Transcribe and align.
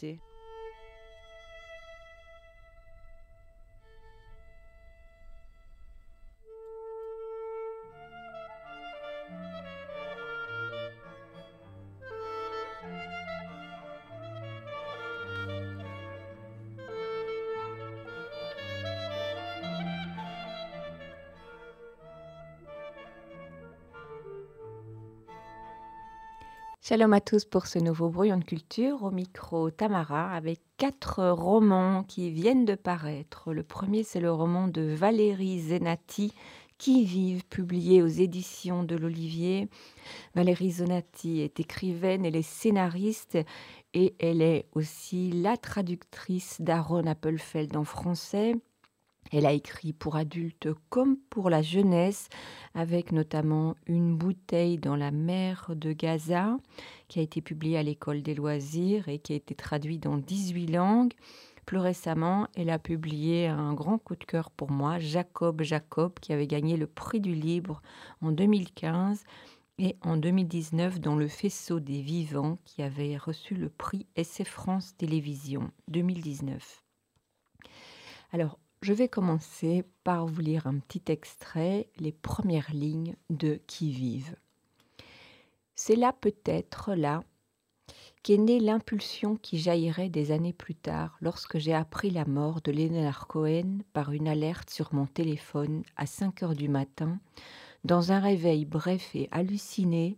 activité 0.00 0.29
Shalom 26.90 27.12
à 27.12 27.20
tous 27.20 27.44
pour 27.44 27.68
ce 27.68 27.78
nouveau 27.78 28.08
brouillon 28.08 28.38
de 28.38 28.44
culture 28.44 29.04
au 29.04 29.12
micro 29.12 29.70
Tamara 29.70 30.34
avec 30.34 30.58
quatre 30.76 31.24
romans 31.28 32.02
qui 32.02 32.32
viennent 32.32 32.64
de 32.64 32.74
paraître. 32.74 33.52
Le 33.52 33.62
premier 33.62 34.02
c'est 34.02 34.18
le 34.18 34.32
roman 34.32 34.66
de 34.66 34.82
Valérie 34.82 35.60
Zenati 35.60 36.32
qui 36.78 37.04
vive 37.04 37.44
publié 37.44 38.02
aux 38.02 38.08
éditions 38.08 38.82
de 38.82 38.96
l'Olivier. 38.96 39.68
Valérie 40.34 40.72
Zenati 40.72 41.42
est 41.42 41.60
écrivaine, 41.60 42.26
elle 42.26 42.34
est 42.34 42.42
scénariste 42.42 43.38
et 43.94 44.16
elle 44.18 44.42
est 44.42 44.66
aussi 44.74 45.30
la 45.30 45.56
traductrice 45.56 46.60
d'Aaron 46.60 47.06
Appelfeld 47.06 47.76
en 47.76 47.84
français. 47.84 48.56
Elle 49.32 49.46
a 49.46 49.52
écrit 49.52 49.92
pour 49.92 50.16
adultes 50.16 50.68
comme 50.88 51.16
pour 51.16 51.50
la 51.50 51.62
jeunesse, 51.62 52.28
avec 52.74 53.12
notamment 53.12 53.76
Une 53.86 54.16
bouteille 54.16 54.78
dans 54.78 54.96
la 54.96 55.10
mer 55.12 55.72
de 55.76 55.92
Gaza, 55.92 56.56
qui 57.08 57.20
a 57.20 57.22
été 57.22 57.40
publiée 57.40 57.78
à 57.78 57.82
l'école 57.82 58.22
des 58.22 58.34
loisirs 58.34 59.08
et 59.08 59.18
qui 59.18 59.32
a 59.32 59.36
été 59.36 59.54
traduit 59.54 59.98
dans 59.98 60.16
18 60.16 60.66
langues. 60.66 61.14
Plus 61.64 61.78
récemment, 61.78 62.48
elle 62.56 62.70
a 62.70 62.80
publié 62.80 63.46
un 63.46 63.74
grand 63.74 63.98
coup 63.98 64.16
de 64.16 64.24
cœur 64.24 64.50
pour 64.50 64.72
moi, 64.72 64.98
Jacob 64.98 65.62
Jacob, 65.62 66.18
qui 66.20 66.32
avait 66.32 66.48
gagné 66.48 66.76
le 66.76 66.88
prix 66.88 67.20
du 67.20 67.34
livre 67.34 67.80
en 68.22 68.32
2015 68.32 69.22
et 69.78 69.96
en 70.02 70.16
2019 70.16 70.98
dans 70.98 71.14
Le 71.14 71.28
Faisceau 71.28 71.78
des 71.78 72.02
Vivants, 72.02 72.58
qui 72.64 72.82
avait 72.82 73.16
reçu 73.16 73.54
le 73.54 73.70
prix 73.70 74.06
Essai 74.16 74.44
France 74.44 74.96
Télévision 74.96 75.70
2019. 75.88 76.82
Alors, 78.32 78.58
je 78.82 78.94
vais 78.94 79.08
commencer 79.08 79.84
par 80.04 80.26
vous 80.26 80.40
lire 80.40 80.66
un 80.66 80.78
petit 80.78 81.02
extrait, 81.12 81.88
les 81.98 82.12
premières 82.12 82.72
lignes 82.72 83.14
de 83.28 83.60
Qui 83.66 83.90
vive. 83.90 84.34
C'est 85.74 85.96
là 85.96 86.14
peut-être 86.18 86.94
là 86.94 87.22
qu'est 88.22 88.38
née 88.38 88.58
l'impulsion 88.58 89.36
qui 89.36 89.58
jaillirait 89.58 90.08
des 90.08 90.32
années 90.32 90.54
plus 90.54 90.74
tard 90.74 91.16
lorsque 91.20 91.58
j'ai 91.58 91.74
appris 91.74 92.10
la 92.10 92.24
mort 92.24 92.62
de 92.62 92.72
Leonard 92.72 93.26
Cohen 93.26 93.80
par 93.92 94.12
une 94.12 94.28
alerte 94.28 94.70
sur 94.70 94.94
mon 94.94 95.06
téléphone 95.06 95.82
à 95.96 96.06
5 96.06 96.42
heures 96.42 96.56
du 96.56 96.68
matin, 96.68 97.18
dans 97.84 98.12
un 98.12 98.20
réveil 98.20 98.64
bref 98.64 99.14
et 99.14 99.28
halluciné 99.30 100.16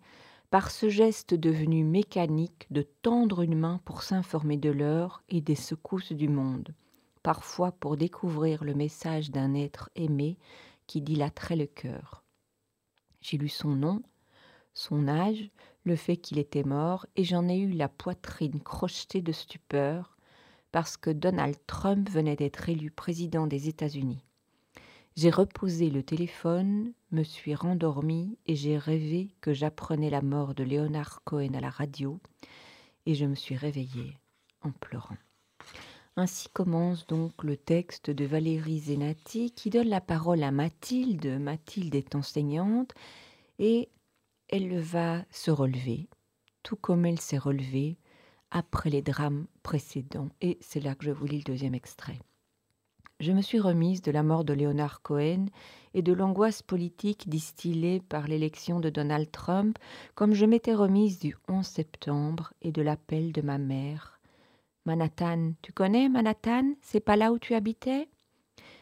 par 0.51 0.71
ce 0.71 0.89
geste 0.89 1.35
devenu 1.35 1.83
mécanique 1.83 2.67
de 2.71 2.87
tendre 3.03 3.43
une 3.43 3.59
main 3.59 3.81
pour 3.85 4.03
s'informer 4.03 4.57
de 4.57 4.71
l'heure 4.71 5.23
et 5.29 5.41
des 5.41 5.57
secousses 5.57 6.13
du 6.13 6.29
monde 6.29 6.75
parfois 7.23 7.73
pour 7.73 7.97
découvrir 7.97 8.65
le 8.65 8.75
message 8.75 9.31
d'un 9.31 9.55
être 9.55 9.91
aimé 9.95 10.39
qui 10.87 11.01
dilaterait 11.01 11.57
le 11.57 11.67
cœur. 11.67 12.25
J'ai 13.21 13.39
lu 13.39 13.49
son 13.49 13.71
nom, 13.71 14.03
son 14.75 15.09
âge, 15.09 15.51
le 15.85 15.97
fait 15.97 16.17
qu'il 16.17 16.39
était 16.39 16.65
mort, 16.65 17.07
et 17.17 17.25
j'en 17.25 17.49
ai 17.49 17.59
eu 17.59 17.71
la 17.71 17.89
poitrine 17.89 18.61
crochetée 18.61 19.23
de 19.23 19.33
stupeur 19.33 20.17
parce 20.71 20.97
que 20.97 21.11
Donald 21.11 21.57
Trump 21.67 22.09
venait 22.09 22.37
d'être 22.37 22.69
élu 22.69 22.91
président 22.91 23.47
des 23.47 23.69
États-Unis. 23.69 24.25
J'ai 25.15 25.29
reposé 25.29 25.91
le 25.91 26.03
téléphone, 26.03 26.95
me 27.11 27.23
suis 27.23 27.55
rendormie 27.55 28.39
et 28.47 28.57
j'ai 28.57 28.79
rêvé 28.79 29.35
que 29.43 29.53
j'apprenais 29.53 30.09
la 30.09 30.23
mort 30.23 30.55
de 30.55 30.65
Leonard 30.65 31.23
Cohen 31.25 31.53
à 31.53 31.61
la 31.61 31.69
radio 31.69 32.19
et 33.05 33.15
je 33.15 33.27
me 33.27 33.35
suis 33.35 33.57
réveillée 33.57 34.17
en 34.63 34.71
pleurant. 34.71 35.19
Ainsi 36.15 36.51
commence 36.51 37.07
donc 37.07 37.43
le 37.43 37.57
texte 37.57 38.11
de 38.11 38.27
Valérie 38.27 38.81
Zenati 38.81 39.51
qui 39.51 39.71
donne 39.71 39.89
la 39.89 40.03
parole 40.03 40.43
à 40.43 40.51
Mathilde. 40.51 41.41
Mathilde 41.41 41.95
est 41.95 42.15
enseignante 42.15 42.93
et 43.59 43.89
elle 44.49 44.79
va 44.79 45.25
se 45.31 45.51
relever, 45.51 46.11
tout 46.63 46.77
comme 46.77 47.07
elle 47.07 47.19
s'est 47.19 47.39
relevée 47.39 47.97
après 48.51 48.91
les 48.91 49.01
drames 49.01 49.47
précédents. 49.63 50.29
Et 50.43 50.59
c'est 50.61 50.81
là 50.81 50.95
que 50.95 51.07
je 51.07 51.11
vous 51.11 51.25
lis 51.25 51.39
le 51.39 51.45
deuxième 51.45 51.75
extrait. 51.75 52.19
Je 53.19 53.33
me 53.33 53.41
suis 53.41 53.61
remise 53.61 54.03
de 54.03 54.11
la 54.11 54.23
mort 54.23 54.45
de 54.45 54.53
Leonard 54.53 55.01
Cohen 55.01 55.47
et 55.95 56.03
de 56.03 56.13
l'angoisse 56.13 56.61
politique 56.61 57.31
distillée 57.31 58.01
par 58.01 58.29
l'élection 58.29 58.81
de 58.81 58.91
Donald 58.91 59.31
Trump, 59.31 59.79
comme 60.15 60.35
je 60.35 60.45
m'étais 60.45 60.75
remise 60.75 61.21
du 61.21 61.37
11 61.49 61.65
septembre 61.65 62.53
et 62.61 62.71
de 62.71 62.83
l'appel 62.83 63.33
de 63.33 63.41
ma 63.41 63.57
mère 63.57 64.12
Manhattan, 64.85 65.53
tu 65.63 65.73
connais 65.73 66.09
Manhattan? 66.09 66.75
C'est 66.83 66.99
pas 66.99 67.15
là 67.15 67.31
où 67.31 67.39
tu 67.39 67.55
habitais? 67.55 68.09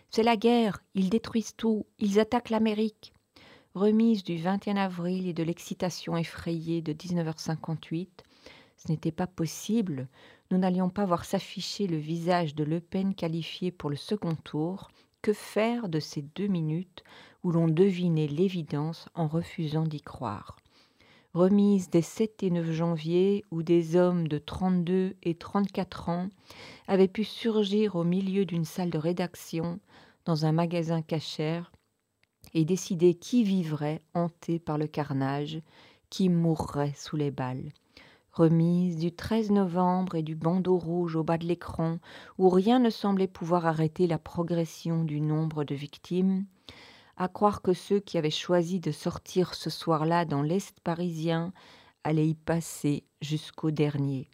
C'est 0.09 0.23
la 0.23 0.37
guerre, 0.37 0.83
ils 0.95 1.11
détruisent 1.11 1.55
tout, 1.55 1.85
ils 1.99 2.19
attaquent 2.19 2.49
l'Amérique. 2.49 3.13
Remise 3.75 4.25
du 4.25 4.39
21 4.39 4.77
avril 4.77 5.29
et 5.29 5.35
de 5.35 5.43
l'excitation 5.43 6.17
effrayée 6.17 6.81
de 6.81 6.95
19h58, 6.95 8.09
ce 8.79 8.91
n'était 8.91 9.13
pas 9.13 9.27
possible, 9.27 10.09
nous 10.51 10.57
n'allions 10.57 10.89
pas 10.89 11.05
voir 11.05 11.27
s'afficher 11.27 11.87
le 11.87 11.99
visage 11.99 12.55
de 12.55 12.65
Le 12.65 12.81
Pen 12.81 13.15
qualifié 13.15 13.71
pour 13.71 13.91
le 13.91 13.97
second 13.97 14.37
tour. 14.37 14.91
Que 15.21 15.35
faire 15.35 15.91
de 15.91 16.01
ces 16.01 16.23
deux 16.23 16.47
minutes 16.47 17.05
où 17.43 17.53
l'on 17.53 17.69
devinait 17.69 18.27
l'évidence 18.27 19.07
en 19.15 19.29
refusant 19.29 19.85
d'y 19.85 20.01
croire? 20.01 20.57
Remise 21.33 21.91
des 21.91 22.03
7 22.03 22.43
et 22.43 22.51
9 22.51 22.73
janvier 22.73 23.45
où 23.51 23.63
des 23.63 23.95
hommes 23.97 24.27
de 24.27 24.39
32 24.39 25.15
et 25.23 25.35
34 25.37 26.09
ans 26.09 26.29
avaient 26.89 27.09
pu 27.09 27.23
surgir 27.25 27.95
au 27.95 28.05
milieu 28.05 28.45
d'une 28.45 28.65
salle 28.65 28.91
de 28.91 28.99
rédaction 28.99 29.79
dans 30.25 30.45
un 30.45 30.53
magasin 30.53 31.03
cachère 31.03 31.71
et 32.53 32.65
décider 32.65 33.15
qui 33.15 33.45
vivrait 33.45 34.03
hanté 34.15 34.59
par 34.59 34.77
le 34.77 34.89
carnage, 34.89 35.61
qui 36.09 36.29
mourrait 36.29 36.95
sous 36.97 37.17
les 37.17 37.31
balles. 37.31 37.73
Remise 38.33 38.97
du 38.97 39.13
13 39.13 39.51
novembre 39.51 40.17
et 40.17 40.23
du 40.23 40.35
bandeau 40.35 40.79
rouge 40.79 41.15
au 41.15 41.23
bas 41.23 41.39
de 41.39 41.47
l'écran 41.47 41.99
où 42.39 42.49
rien 42.49 42.81
ne 42.81 42.91
semblait 42.91 43.29
pouvoir 43.29 43.67
arrêter 43.67 44.07
la 44.07 44.19
progression 44.19 45.05
du 45.05 45.21
nombre 45.21 45.63
de 45.63 45.75
victimes, 45.75 46.45
à 47.21 47.29
croire 47.29 47.61
que 47.61 47.75
ceux 47.75 48.01
qui 48.01 48.17
avaient 48.17 48.31
choisi 48.31 48.81
de 48.81 48.93
sortir 48.93 49.53
ce 49.53 49.69
soir-là 49.69 50.25
dans 50.25 50.41
l'Est 50.41 50.81
parisien 50.81 51.53
allaient 52.03 52.29
y 52.29 52.35
passer 52.35 53.05
jusqu'au 53.21 53.71
dernier. 53.71 54.31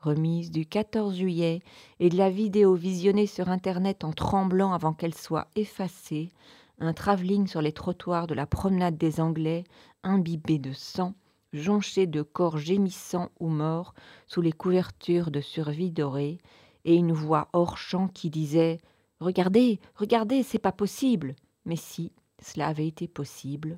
Remise 0.00 0.50
du 0.50 0.66
14 0.66 1.16
juillet 1.16 1.62
et 2.00 2.08
de 2.08 2.16
la 2.16 2.30
vidéo 2.30 2.74
visionnée 2.74 3.28
sur 3.28 3.48
Internet 3.48 4.02
en 4.02 4.12
tremblant 4.12 4.72
avant 4.72 4.92
qu'elle 4.92 5.14
soit 5.14 5.46
effacée, 5.54 6.32
un 6.80 6.92
travelling 6.94 7.46
sur 7.46 7.62
les 7.62 7.70
trottoirs 7.70 8.26
de 8.26 8.34
la 8.34 8.48
promenade 8.48 8.98
des 8.98 9.20
Anglais, 9.20 9.62
imbibé 10.02 10.58
de 10.58 10.72
sang, 10.72 11.14
jonché 11.52 12.08
de 12.08 12.22
corps 12.22 12.58
gémissants 12.58 13.30
ou 13.38 13.48
morts 13.48 13.94
sous 14.26 14.40
les 14.40 14.52
couvertures 14.52 15.30
de 15.30 15.40
survie 15.40 15.92
dorées, 15.92 16.38
et 16.84 16.96
une 16.96 17.12
voix 17.12 17.50
hors 17.52 17.78
champ 17.78 18.08
qui 18.08 18.30
disait 18.30 18.80
Regardez, 19.20 19.78
regardez, 19.94 20.42
c'est 20.42 20.58
pas 20.58 20.72
possible 20.72 21.36
mais 21.64 21.76
si 21.76 22.12
cela 22.42 22.68
avait 22.68 22.86
été 22.86 23.08
possible, 23.08 23.76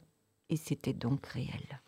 et 0.48 0.56
c'était 0.56 0.92
donc 0.92 1.26
réel. 1.26 1.80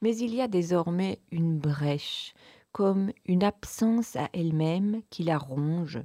Mais 0.00 0.16
il 0.16 0.34
y 0.34 0.40
a 0.40 0.48
désormais 0.48 1.20
une 1.30 1.58
brèche, 1.58 2.34
comme 2.72 3.12
une 3.26 3.44
absence 3.44 4.16
à 4.16 4.28
elle-même 4.32 5.02
qui 5.10 5.22
la 5.22 5.38
ronge, 5.38 6.00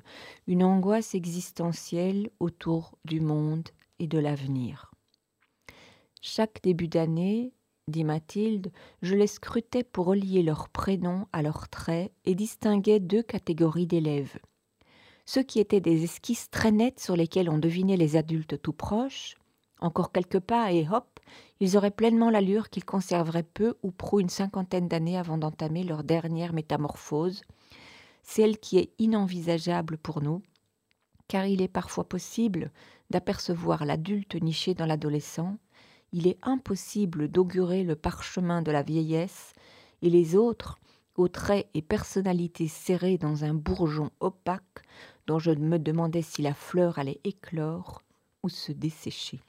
une 0.47 0.63
angoisse 0.63 1.15
existentielle 1.15 2.29
autour 2.39 2.97
du 3.05 3.21
monde 3.21 3.69
et 3.99 4.07
de 4.07 4.19
l'avenir. 4.19 4.91
Chaque 6.21 6.61
début 6.61 6.89
d'année, 6.89 7.53
dit 7.87 8.03
Mathilde, 8.03 8.71
je 9.01 9.15
les 9.15 9.27
scrutais 9.27 9.83
pour 9.83 10.07
relier 10.07 10.43
leurs 10.43 10.67
prénoms 10.69 11.27
à 11.31 11.41
leurs 11.41 11.69
traits 11.69 12.11
et 12.25 12.35
distinguais 12.35 12.99
deux 12.99 13.23
catégories 13.23 13.87
d'élèves 13.87 14.37
ceux 15.27 15.43
qui 15.43 15.59
étaient 15.59 15.81
des 15.81 16.05
esquisses 16.05 16.49
très 16.49 16.71
nettes 16.71 17.01
sur 17.01 17.17
lesquelles 17.17 17.49
on 17.49 17.57
devinait 17.57 17.97
les 17.97 18.15
adultes 18.15 18.61
tout 18.61 18.71
proches, 18.71 19.35
encore 19.81 20.13
quelques 20.13 20.39
pas 20.39 20.71
et 20.71 20.87
hop, 20.89 21.19
ils 21.59 21.75
auraient 21.75 21.91
pleinement 21.91 22.29
l'allure 22.29 22.69
qu'ils 22.69 22.85
conserveraient 22.85 23.43
peu 23.43 23.75
ou 23.83 23.91
prou 23.91 24.21
une 24.21 24.29
cinquantaine 24.29 24.87
d'années 24.87 25.17
avant 25.17 25.37
d'entamer 25.37 25.83
leur 25.83 26.05
dernière 26.05 26.53
métamorphose, 26.53 27.41
celle 28.23 28.57
qui 28.57 28.77
est 28.77 28.93
inenvisageable 28.99 29.97
pour 29.97 30.21
nous, 30.21 30.41
car 31.27 31.45
il 31.45 31.61
est 31.61 31.67
parfois 31.67 32.07
possible 32.07 32.71
d'apercevoir 33.09 33.83
l'adulte 33.83 34.41
niché 34.41 34.75
dans 34.75 34.85
l'adolescent, 34.85 35.57
il 36.13 36.25
est 36.25 36.37
impossible 36.41 37.27
d'augurer 37.27 37.83
le 37.83 37.97
parchemin 37.97 38.61
de 38.61 38.71
la 38.71 38.81
vieillesse, 38.81 39.51
et 40.01 40.09
les 40.09 40.37
autres, 40.37 40.77
aux 41.17 41.27
traits 41.27 41.67
et 41.73 41.81
personnalités 41.81 42.67
serrés 42.67 43.17
dans 43.17 43.43
un 43.43 43.53
bourgeon 43.53 44.11
opaque 44.19 44.83
dont 45.27 45.39
je 45.39 45.51
me 45.51 45.77
demandais 45.77 46.21
si 46.21 46.41
la 46.41 46.53
fleur 46.53 46.97
allait 46.99 47.19
éclore 47.23 48.01
ou 48.43 48.49
se 48.49 48.71
dessécher. 48.71 49.41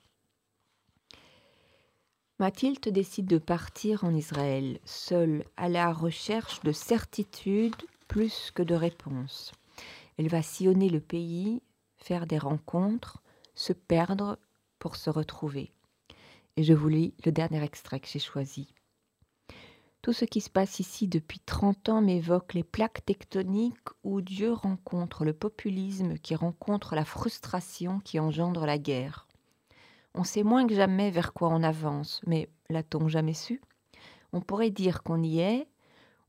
Mathilde 2.40 2.88
décide 2.88 3.26
de 3.26 3.38
partir 3.38 4.04
en 4.04 4.14
Israël, 4.14 4.78
seule, 4.84 5.44
à 5.56 5.68
la 5.68 5.92
recherche 5.92 6.60
de 6.62 6.70
certitudes 6.70 7.74
plus 8.06 8.52
que 8.54 8.62
de 8.62 8.74
réponses. 8.74 9.52
Elle 10.18 10.28
va 10.28 10.42
sillonner 10.42 10.88
le 10.88 11.00
pays, 11.00 11.62
faire 11.96 12.26
des 12.26 12.38
rencontres, 12.38 13.22
se 13.54 13.72
perdre 13.72 14.38
pour 14.78 14.96
se 14.96 15.10
retrouver. 15.10 15.72
Et 16.56 16.62
je 16.62 16.74
vous 16.74 16.88
lis 16.88 17.14
le 17.24 17.32
dernier 17.32 17.62
extrait 17.62 18.00
que 18.00 18.08
j'ai 18.08 18.18
choisi. 18.18 18.72
Tout 20.00 20.12
ce 20.12 20.24
qui 20.24 20.40
se 20.40 20.48
passe 20.48 20.78
ici 20.78 21.08
depuis 21.08 21.40
30 21.40 21.88
ans 21.88 22.00
m'évoque 22.00 22.54
les 22.54 22.62
plaques 22.62 23.04
tectoniques 23.04 23.88
où 24.04 24.20
Dieu 24.20 24.52
rencontre 24.52 25.24
le 25.24 25.32
populisme 25.32 26.18
qui 26.18 26.36
rencontre 26.36 26.94
la 26.94 27.04
frustration 27.04 27.98
qui 28.00 28.20
engendre 28.20 28.64
la 28.64 28.78
guerre. 28.78 29.26
On 30.14 30.24
sait 30.24 30.44
moins 30.44 30.66
que 30.66 30.74
jamais 30.74 31.10
vers 31.10 31.32
quoi 31.32 31.48
on 31.48 31.62
avance, 31.62 32.20
mais 32.26 32.48
l'a-t-on 32.70 33.08
jamais 33.08 33.34
su? 33.34 33.60
On 34.32 34.40
pourrait 34.40 34.70
dire 34.70 35.02
qu'on 35.02 35.22
y 35.22 35.40
est. 35.40 35.68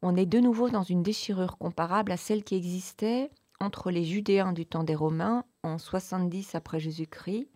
On 0.01 0.15
est 0.15 0.25
de 0.25 0.39
nouveau 0.39 0.69
dans 0.69 0.83
une 0.83 1.03
déchirure 1.03 1.57
comparable 1.57 2.11
à 2.11 2.17
celle 2.17 2.43
qui 2.43 2.55
existait 2.55 3.29
entre 3.59 3.91
les 3.91 4.03
Judéens 4.03 4.53
du 4.53 4.65
temps 4.65 4.83
des 4.83 4.95
Romains 4.95 5.43
en 5.63 5.77
70 5.77 6.55
après 6.55 6.79
Jésus-Christ, 6.79 7.49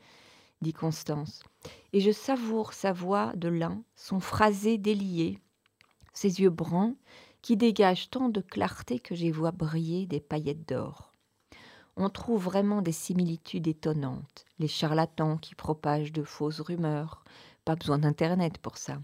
dit 0.62 0.74
Constance. 0.74 1.44
Et 1.92 2.01
je 2.01 2.12
savoure 2.12 2.74
sa 2.74 2.92
voix 2.92 3.31
de 3.36 3.48
lin, 3.48 3.81
son 3.95 4.19
phrasé 4.19 4.77
délié, 4.77 5.39
ses 6.13 6.42
yeux 6.42 6.50
bruns 6.50 6.95
qui 7.42 7.57
dégagent 7.57 8.10
tant 8.10 8.30
de 8.30 8.42
clarté 8.42 9.00
que 9.00 9.15
j'y 9.15 9.31
vois 9.31 9.51
briller 9.51 10.06
des 10.06 10.21
paillettes 10.21 10.68
d'or. 10.68 11.12
On 11.95 12.10
trouve 12.10 12.44
vraiment 12.44 12.81
des 12.81 12.92
similitudes 12.92 13.68
étonnantes. 13.68 14.45
Les 14.57 14.68
charlatans 14.68 15.38
qui 15.38 15.54
propagent 15.54 16.13
de 16.13 16.24
fausses 16.24 16.62
rumeurs, 16.62 17.24
pas 17.65 17.75
besoin 17.75 18.00
d'Internet 18.00 18.57
pour 18.57 18.77
ça. 18.77 19.00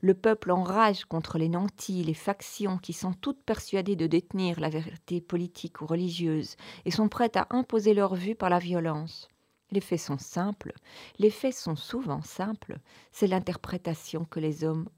Le 0.00 0.14
peuple 0.14 0.50
enrage 0.50 1.04
contre 1.04 1.36
les 1.36 1.50
nantis, 1.50 2.02
les 2.02 2.14
factions 2.14 2.78
qui 2.78 2.94
sont 2.94 3.12
toutes 3.12 3.42
persuadées 3.42 3.96
de 3.96 4.06
détenir 4.06 4.58
la 4.58 4.70
vérité 4.70 5.20
politique 5.20 5.82
ou 5.82 5.86
religieuse 5.86 6.56
et 6.86 6.90
sont 6.90 7.10
prêtes 7.10 7.36
à 7.36 7.46
imposer 7.50 7.92
leur 7.92 8.14
vue 8.14 8.34
par 8.34 8.48
la 8.48 8.58
violence. 8.58 9.28
Les 9.72 9.80
faits 9.80 10.00
sont 10.00 10.18
simples, 10.18 10.72
les 11.18 11.30
faits 11.30 11.54
sont 11.54 11.76
souvent 11.76 12.22
simples, 12.22 12.78
c'est 13.12 13.26
l'interprétation 13.26 14.24
que 14.24 14.40
les 14.40 14.64
hommes 14.64 14.88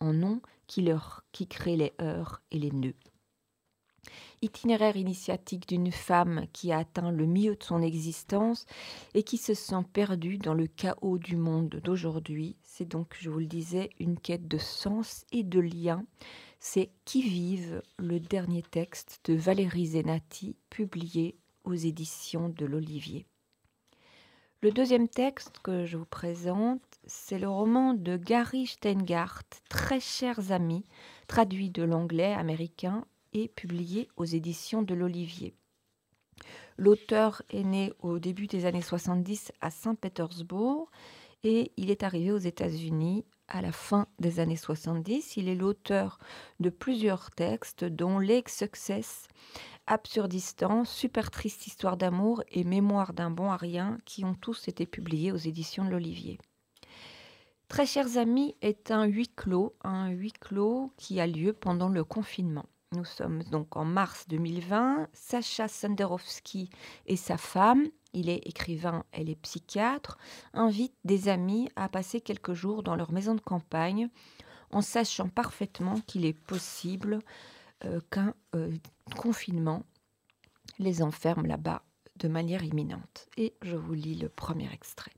en 0.00 0.22
ont 0.22 0.40
qui, 0.66 0.82
leur, 0.82 1.24
qui 1.32 1.46
crée 1.46 1.76
les 1.76 1.92
heurts 2.00 2.42
et 2.50 2.58
les 2.58 2.70
nœuds. 2.70 2.94
Itinéraire 4.42 4.96
initiatique 4.96 5.68
d'une 5.68 5.92
femme 5.92 6.46
qui 6.52 6.72
a 6.72 6.78
atteint 6.78 7.10
le 7.10 7.26
milieu 7.26 7.56
de 7.56 7.62
son 7.62 7.82
existence 7.82 8.64
et 9.12 9.22
qui 9.22 9.36
se 9.36 9.52
sent 9.52 9.84
perdue 9.92 10.38
dans 10.38 10.54
le 10.54 10.66
chaos 10.66 11.18
du 11.18 11.36
monde 11.36 11.80
d'aujourd'hui. 11.84 12.56
C'est 12.62 12.88
donc, 12.88 13.16
je 13.20 13.28
vous 13.28 13.40
le 13.40 13.46
disais, 13.46 13.90
une 13.98 14.18
quête 14.18 14.48
de 14.48 14.56
sens 14.56 15.26
et 15.32 15.42
de 15.42 15.60
lien. 15.60 16.04
C'est 16.58 16.90
Qui 17.04 17.22
vive, 17.22 17.82
le 17.98 18.18
dernier 18.18 18.62
texte 18.62 19.20
de 19.24 19.34
Valérie 19.34 19.88
Zenati, 19.88 20.56
publié 20.70 21.36
aux 21.64 21.74
éditions 21.74 22.48
de 22.48 22.64
l'Olivier. 22.64 23.26
Le 24.62 24.70
deuxième 24.70 25.08
texte 25.08 25.58
que 25.62 25.86
je 25.86 25.96
vous 25.96 26.04
présente, 26.04 26.82
c'est 27.10 27.40
le 27.40 27.48
roman 27.48 27.92
de 27.92 28.16
Gary 28.16 28.66
Steingart, 28.66 29.42
Très 29.68 29.98
chers 29.98 30.52
amis, 30.52 30.84
traduit 31.26 31.68
de 31.68 31.82
l'anglais 31.82 32.32
américain 32.32 33.04
et 33.32 33.48
publié 33.48 34.08
aux 34.16 34.24
éditions 34.24 34.82
de 34.82 34.94
l'Olivier. 34.94 35.56
L'auteur 36.76 37.42
est 37.50 37.64
né 37.64 37.92
au 37.98 38.20
début 38.20 38.46
des 38.46 38.64
années 38.64 38.80
70 38.80 39.50
à 39.60 39.72
Saint-Pétersbourg 39.72 40.88
et 41.42 41.72
il 41.76 41.90
est 41.90 42.04
arrivé 42.04 42.30
aux 42.30 42.38
États-Unis 42.38 43.24
à 43.48 43.60
la 43.60 43.72
fin 43.72 44.06
des 44.20 44.38
années 44.38 44.54
70. 44.54 45.36
Il 45.36 45.48
est 45.48 45.56
l'auteur 45.56 46.20
de 46.60 46.70
plusieurs 46.70 47.32
textes, 47.32 47.84
dont 47.84 48.20
Lake 48.20 48.48
Success, 48.48 49.26
Absurdistan, 49.88 50.84
Super 50.84 51.32
triste 51.32 51.66
histoire 51.66 51.96
d'amour 51.96 52.44
et 52.52 52.62
Mémoire 52.62 53.12
d'un 53.14 53.30
bon 53.32 53.50
à 53.50 53.58
qui 54.04 54.24
ont 54.24 54.34
tous 54.34 54.68
été 54.68 54.86
publiés 54.86 55.32
aux 55.32 55.36
éditions 55.36 55.84
de 55.84 55.90
l'Olivier. 55.90 56.38
Très 57.70 57.86
chers 57.86 58.16
amis 58.16 58.56
est 58.62 58.90
un 58.90 59.04
huis 59.04 59.28
clos, 59.28 59.76
un 59.84 60.08
huis 60.08 60.32
clos 60.32 60.92
qui 60.96 61.20
a 61.20 61.26
lieu 61.28 61.52
pendant 61.52 61.88
le 61.88 62.02
confinement. 62.02 62.66
Nous 62.96 63.04
sommes 63.04 63.44
donc 63.44 63.76
en 63.76 63.84
mars 63.84 64.26
2020. 64.26 65.06
Sacha 65.12 65.68
Senderovski 65.68 66.68
et 67.06 67.14
sa 67.14 67.36
femme, 67.36 67.86
il 68.12 68.28
est 68.28 68.44
écrivain, 68.44 69.04
elle 69.12 69.30
est 69.30 69.40
psychiatre, 69.40 70.18
invitent 70.52 70.98
des 71.04 71.28
amis 71.28 71.68
à 71.76 71.88
passer 71.88 72.20
quelques 72.20 72.54
jours 72.54 72.82
dans 72.82 72.96
leur 72.96 73.12
maison 73.12 73.36
de 73.36 73.40
campagne 73.40 74.08
en 74.72 74.80
sachant 74.80 75.28
parfaitement 75.28 76.00
qu'il 76.08 76.24
est 76.26 76.36
possible 76.36 77.20
euh, 77.84 78.00
qu'un 78.10 78.34
euh, 78.56 78.72
confinement 79.16 79.84
les 80.80 81.02
enferme 81.02 81.46
là-bas 81.46 81.84
de 82.16 82.26
manière 82.26 82.64
imminente. 82.64 83.28
Et 83.36 83.54
je 83.62 83.76
vous 83.76 83.94
lis 83.94 84.16
le 84.16 84.28
premier 84.28 84.68
extrait. 84.72 85.12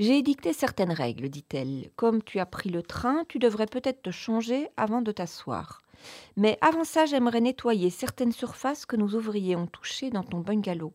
J'ai 0.00 0.18
édicté 0.18 0.52
certaines 0.52 0.90
règles, 0.90 1.28
dit-elle. 1.28 1.90
Comme 1.94 2.20
tu 2.22 2.40
as 2.40 2.46
pris 2.46 2.68
le 2.68 2.82
train, 2.82 3.24
tu 3.28 3.38
devrais 3.38 3.66
peut-être 3.66 4.02
te 4.02 4.10
changer 4.10 4.68
avant 4.76 5.02
de 5.02 5.12
t'asseoir. 5.12 5.82
Mais 6.36 6.58
avant 6.60 6.82
ça, 6.82 7.06
j'aimerais 7.06 7.40
nettoyer 7.40 7.90
certaines 7.90 8.32
surfaces 8.32 8.86
que 8.86 8.96
nos 8.96 9.14
ouvriers 9.14 9.54
ont 9.54 9.68
touchées 9.68 10.10
dans 10.10 10.24
ton 10.24 10.40
bungalow. 10.40 10.92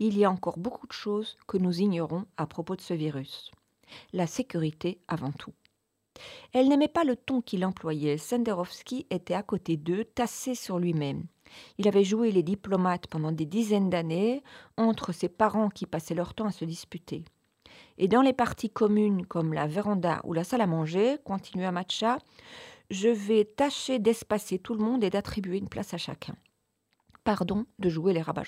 Il 0.00 0.18
y 0.18 0.24
a 0.26 0.30
encore 0.30 0.58
beaucoup 0.58 0.86
de 0.86 0.92
choses 0.92 1.38
que 1.46 1.56
nous 1.56 1.80
ignorons 1.80 2.26
à 2.36 2.46
propos 2.46 2.76
de 2.76 2.82
ce 2.82 2.92
virus. 2.92 3.50
La 4.12 4.26
sécurité 4.26 5.00
avant 5.08 5.32
tout. 5.32 5.54
Elle 6.52 6.68
n'aimait 6.68 6.88
pas 6.88 7.04
le 7.04 7.16
ton 7.16 7.40
qu'il 7.40 7.64
employait. 7.64 8.18
Senderovski 8.18 9.06
était 9.08 9.34
à 9.34 9.42
côté 9.42 9.78
d'eux, 9.78 10.04
tassé 10.04 10.54
sur 10.54 10.78
lui-même. 10.78 11.24
Il 11.78 11.88
avait 11.88 12.04
joué 12.04 12.32
les 12.32 12.42
diplomates 12.42 13.06
pendant 13.06 13.32
des 13.32 13.46
dizaines 13.46 13.88
d'années 13.88 14.42
entre 14.76 15.12
ses 15.12 15.28
parents 15.30 15.70
qui 15.70 15.86
passaient 15.86 16.14
leur 16.14 16.34
temps 16.34 16.46
à 16.46 16.52
se 16.52 16.66
disputer. 16.66 17.24
Et 17.98 18.08
dans 18.08 18.22
les 18.22 18.32
parties 18.32 18.70
communes 18.70 19.24
comme 19.26 19.52
la 19.52 19.66
véranda 19.66 20.20
ou 20.24 20.32
la 20.32 20.44
salle 20.44 20.60
à 20.60 20.66
manger, 20.66 21.16
continua 21.24 21.72
Matcha, 21.72 22.18
je 22.90 23.08
vais 23.08 23.44
tâcher 23.44 23.98
d'espacer 23.98 24.58
tout 24.58 24.74
le 24.74 24.84
monde 24.84 25.02
et 25.02 25.10
d'attribuer 25.10 25.58
une 25.58 25.68
place 25.68 25.94
à 25.94 25.98
chacun. 25.98 26.36
Pardon 27.24 27.66
de 27.78 27.88
jouer 27.88 28.12
les 28.12 28.22
rabat 28.22 28.44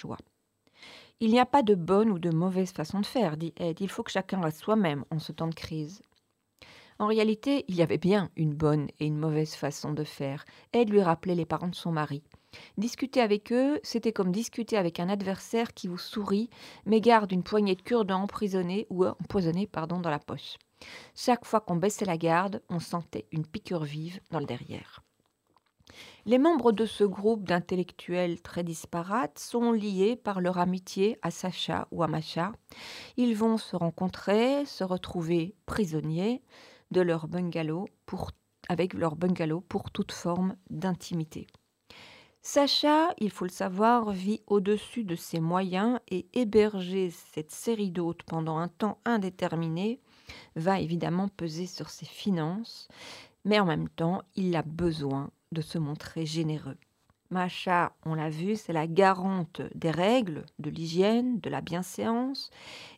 Il 1.20 1.30
n'y 1.30 1.40
a 1.40 1.46
pas 1.46 1.62
de 1.62 1.74
bonne 1.74 2.10
ou 2.10 2.18
de 2.18 2.30
mauvaise 2.30 2.72
façon 2.72 3.00
de 3.00 3.06
faire, 3.06 3.36
dit 3.36 3.52
Ed. 3.56 3.80
Il 3.80 3.88
faut 3.88 4.02
que 4.02 4.12
chacun 4.12 4.40
reste 4.40 4.60
soi-même 4.60 5.04
en 5.10 5.18
ce 5.18 5.32
temps 5.32 5.48
de 5.48 5.54
crise. 5.54 6.02
En 7.00 7.06
réalité, 7.06 7.64
il 7.68 7.76
y 7.76 7.82
avait 7.82 7.98
bien 7.98 8.30
une 8.36 8.54
bonne 8.54 8.88
et 8.98 9.06
une 9.06 9.18
mauvaise 9.18 9.54
façon 9.54 9.92
de 9.92 10.04
faire. 10.04 10.44
Ed 10.72 10.90
lui 10.90 11.02
rappelait 11.02 11.34
les 11.34 11.46
parents 11.46 11.68
de 11.68 11.74
son 11.74 11.92
mari. 11.92 12.22
Discuter 12.76 13.20
avec 13.20 13.52
eux, 13.52 13.80
c'était 13.82 14.12
comme 14.12 14.32
discuter 14.32 14.76
avec 14.76 15.00
un 15.00 15.08
adversaire 15.08 15.74
qui 15.74 15.88
vous 15.88 15.98
sourit, 15.98 16.50
mais 16.86 17.00
garde 17.00 17.32
une 17.32 17.42
poignée 17.42 17.74
de 17.74 17.82
cure-dents 17.82 18.22
emprisonnée 18.22 18.86
ou 18.90 19.04
empoisonnée 19.04 19.66
pardon, 19.66 20.00
dans 20.00 20.10
la 20.10 20.18
poche. 20.18 20.56
Chaque 21.14 21.44
fois 21.44 21.60
qu'on 21.60 21.76
baissait 21.76 22.04
la 22.04 22.16
garde, 22.16 22.62
on 22.68 22.78
sentait 22.80 23.26
une 23.32 23.46
piqûre 23.46 23.84
vive 23.84 24.20
dans 24.30 24.40
le 24.40 24.46
derrière. 24.46 25.02
Les 26.26 26.38
membres 26.38 26.72
de 26.72 26.84
ce 26.84 27.04
groupe 27.04 27.44
d'intellectuels 27.44 28.42
très 28.42 28.62
disparates 28.62 29.38
sont 29.38 29.72
liés 29.72 30.16
par 30.16 30.40
leur 30.40 30.58
amitié 30.58 31.18
à 31.22 31.30
Sacha 31.30 31.88
ou 31.90 32.02
à 32.02 32.08
Macha. 32.08 32.52
Ils 33.16 33.34
vont 33.34 33.56
se 33.56 33.74
rencontrer, 33.74 34.66
se 34.66 34.84
retrouver 34.84 35.54
prisonniers, 35.64 36.42
de 36.90 37.00
leur 37.00 37.28
bungalow 37.28 37.86
avec 38.68 38.94
leur 38.94 39.16
bungalow 39.16 39.60
pour 39.60 39.90
toute 39.90 40.12
forme 40.12 40.56
d'intimité. 40.70 41.46
Sacha, 42.40 43.14
il 43.18 43.30
faut 43.30 43.44
le 43.44 43.50
savoir, 43.50 44.10
vit 44.10 44.42
au-dessus 44.46 45.04
de 45.04 45.16
ses 45.16 45.40
moyens 45.40 45.98
et 46.08 46.26
héberger 46.32 47.10
cette 47.10 47.50
série 47.50 47.90
d'hôtes 47.90 48.22
pendant 48.22 48.58
un 48.58 48.68
temps 48.68 48.98
indéterminé 49.04 50.00
va 50.56 50.80
évidemment 50.80 51.28
peser 51.28 51.66
sur 51.66 51.90
ses 51.90 52.06
finances, 52.06 52.88
mais 53.44 53.58
en 53.58 53.66
même 53.66 53.88
temps, 53.88 54.22
il 54.34 54.56
a 54.56 54.62
besoin 54.62 55.30
de 55.52 55.60
se 55.60 55.78
montrer 55.78 56.26
généreux. 56.26 56.78
Macha, 57.30 57.94
on 58.06 58.14
l'a 58.14 58.30
vu, 58.30 58.56
c'est 58.56 58.72
la 58.72 58.86
garante 58.86 59.60
des 59.74 59.90
règles, 59.90 60.46
de 60.58 60.70
l'hygiène, 60.70 61.40
de 61.40 61.50
la 61.50 61.60
bienséance, 61.60 62.50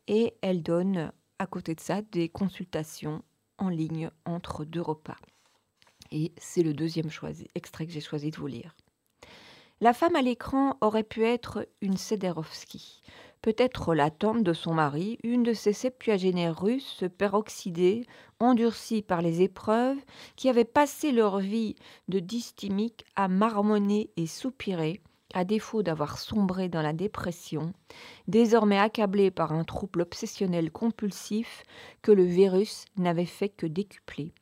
et 0.06 0.34
elle 0.42 0.62
donne 0.62 1.12
à 1.38 1.46
côté 1.46 1.74
de 1.74 1.80
ça 1.80 2.02
des 2.02 2.28
consultations 2.28 3.22
en 3.58 3.68
ligne 3.68 4.10
entre 4.24 4.64
deux 4.64 4.80
repas. 4.80 5.16
Et 6.12 6.32
c'est 6.36 6.62
le 6.62 6.74
deuxième 6.74 7.10
extrait 7.54 7.86
que 7.86 7.92
j'ai 7.92 8.00
choisi 8.00 8.30
de 8.30 8.36
vous 8.36 8.46
lire. 8.46 8.76
La 9.82 9.94
femme 9.94 10.14
à 10.14 10.20
l'écran 10.20 10.76
aurait 10.82 11.02
pu 11.04 11.24
être 11.24 11.66
une 11.80 11.96
Sederovski. 11.96 13.00
peut-être 13.40 13.94
l'attente 13.94 14.42
de 14.42 14.52
son 14.52 14.74
mari, 14.74 15.16
une 15.24 15.42
de 15.42 15.54
ces 15.54 15.72
septuagénaires 15.72 16.60
russes 16.60 17.04
peroxydés, 17.16 18.04
endurcis 18.40 19.00
par 19.00 19.22
les 19.22 19.40
épreuves, 19.40 19.96
qui 20.36 20.50
avaient 20.50 20.66
passé 20.66 21.12
leur 21.12 21.38
vie 21.38 21.76
de 22.08 22.18
dysthymique 22.18 23.06
à 23.16 23.28
marmonner 23.28 24.10
et 24.18 24.26
soupirer, 24.26 25.00
à 25.32 25.46
défaut 25.46 25.82
d'avoir 25.82 26.18
sombré 26.18 26.68
dans 26.68 26.82
la 26.82 26.92
dépression, 26.92 27.72
désormais 28.28 28.78
accablés 28.78 29.30
par 29.30 29.52
un 29.52 29.64
trouble 29.64 30.02
obsessionnel 30.02 30.70
compulsif 30.70 31.62
que 32.02 32.12
le 32.12 32.24
virus 32.24 32.84
n'avait 32.98 33.24
fait 33.24 33.48
que 33.48 33.64
décupler. 33.64 34.34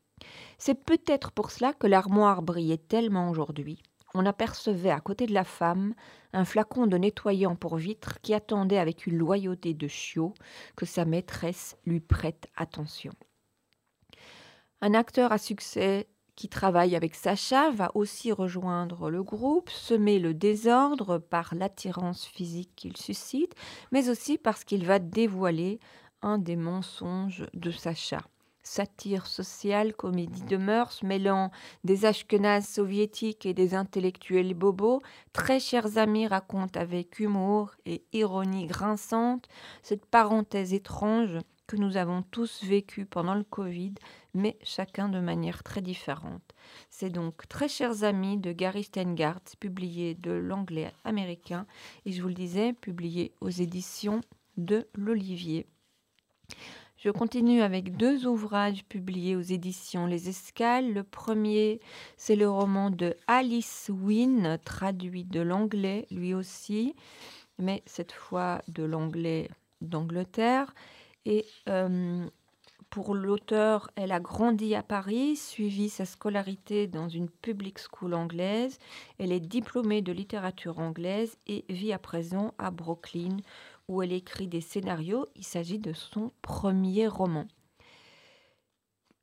C'est 0.58 0.82
peut-être 0.82 1.30
pour 1.30 1.52
cela 1.52 1.72
que 1.74 1.86
l'armoire 1.86 2.42
brillait 2.42 2.78
tellement 2.78 3.30
aujourd'hui. 3.30 3.80
On 4.14 4.24
apercevait 4.26 4.90
à 4.90 5.00
côté 5.00 5.26
de 5.26 5.34
la 5.34 5.44
femme 5.44 5.94
un 6.32 6.44
flacon 6.44 6.86
de 6.86 6.96
nettoyant 6.96 7.56
pour 7.56 7.76
vitres 7.76 8.20
qui 8.22 8.34
attendait 8.34 8.78
avec 8.78 9.06
une 9.06 9.18
loyauté 9.18 9.74
de 9.74 9.88
chiot 9.88 10.34
que 10.76 10.86
sa 10.86 11.04
maîtresse 11.04 11.76
lui 11.84 12.00
prête 12.00 12.48
attention. 12.56 13.12
Un 14.80 14.94
acteur 14.94 15.32
à 15.32 15.38
succès 15.38 16.08
qui 16.36 16.48
travaille 16.48 16.94
avec 16.94 17.16
Sacha 17.16 17.70
va 17.72 17.90
aussi 17.96 18.30
rejoindre 18.30 19.10
le 19.10 19.24
groupe, 19.24 19.70
semer 19.70 20.20
le 20.20 20.34
désordre 20.34 21.18
par 21.18 21.54
l'attirance 21.54 22.24
physique 22.24 22.70
qu'il 22.76 22.96
suscite, 22.96 23.56
mais 23.90 24.08
aussi 24.08 24.38
parce 24.38 24.62
qu'il 24.62 24.86
va 24.86 25.00
dévoiler 25.00 25.80
un 26.22 26.38
des 26.38 26.54
mensonges 26.54 27.46
de 27.54 27.72
Sacha 27.72 28.20
satire 28.68 29.26
sociale, 29.26 29.94
comédie 29.94 30.42
de 30.42 30.56
mœurs, 30.56 31.02
mêlant 31.02 31.50
des 31.84 32.04
ashkenazes 32.04 32.68
soviétiques 32.68 33.46
et 33.46 33.54
des 33.54 33.74
intellectuels 33.74 34.54
bobos, 34.54 35.00
très 35.32 35.58
chers 35.58 35.96
amis 35.96 36.26
racontent 36.26 36.78
avec 36.78 37.18
humour 37.18 37.70
et 37.86 38.04
ironie 38.12 38.66
grinçante 38.66 39.48
cette 39.82 40.04
parenthèse 40.06 40.74
étrange 40.74 41.38
que 41.66 41.76
nous 41.76 41.96
avons 41.96 42.22
tous 42.22 42.64
vécue 42.64 43.04
pendant 43.04 43.34
le 43.34 43.44
Covid, 43.44 43.94
mais 44.34 44.58
chacun 44.62 45.08
de 45.08 45.20
manière 45.20 45.62
très 45.62 45.82
différente. 45.82 46.54
C'est 46.90 47.10
donc 47.10 47.46
Très 47.48 47.68
chers 47.68 48.04
amis 48.04 48.38
de 48.38 48.52
Gary 48.52 48.84
Steingart, 48.84 49.42
publié 49.60 50.14
de 50.14 50.32
l'anglais 50.32 50.92
américain, 51.04 51.66
et 52.06 52.12
je 52.12 52.22
vous 52.22 52.28
le 52.28 52.34
disais, 52.34 52.72
publié 52.72 53.32
aux 53.40 53.50
éditions 53.50 54.22
de 54.56 54.88
l'Olivier. 54.94 55.66
Je 56.98 57.10
continue 57.10 57.62
avec 57.62 57.96
deux 57.96 58.26
ouvrages 58.26 58.84
publiés 58.84 59.36
aux 59.36 59.40
éditions 59.40 60.06
Les 60.06 60.28
Escales. 60.28 60.92
Le 60.92 61.04
premier, 61.04 61.78
c'est 62.16 62.34
le 62.34 62.50
roman 62.50 62.90
de 62.90 63.14
Alice 63.28 63.88
Wynne, 63.88 64.58
traduit 64.64 65.22
de 65.22 65.40
l'anglais 65.40 66.08
lui 66.10 66.34
aussi, 66.34 66.96
mais 67.56 67.84
cette 67.86 68.10
fois 68.10 68.62
de 68.66 68.82
l'anglais 68.82 69.48
d'Angleterre. 69.80 70.74
Et 71.24 71.46
euh, 71.68 72.26
pour 72.90 73.14
l'auteur, 73.14 73.90
elle 73.94 74.10
a 74.10 74.18
grandi 74.18 74.74
à 74.74 74.82
Paris, 74.82 75.36
suivi 75.36 75.90
sa 75.90 76.04
scolarité 76.04 76.88
dans 76.88 77.08
une 77.08 77.28
public 77.28 77.78
school 77.78 78.14
anglaise. 78.14 78.78
Elle 79.18 79.30
est 79.30 79.38
diplômée 79.38 80.02
de 80.02 80.10
littérature 80.10 80.80
anglaise 80.80 81.36
et 81.46 81.64
vit 81.68 81.92
à 81.92 81.98
présent 81.98 82.54
à 82.58 82.72
Brooklyn, 82.72 83.36
où 83.88 84.02
elle 84.02 84.12
écrit 84.12 84.46
des 84.46 84.60
scénarios. 84.60 85.26
Il 85.34 85.44
s'agit 85.44 85.78
de 85.78 85.92
son 85.92 86.30
premier 86.42 87.08
roman. 87.08 87.46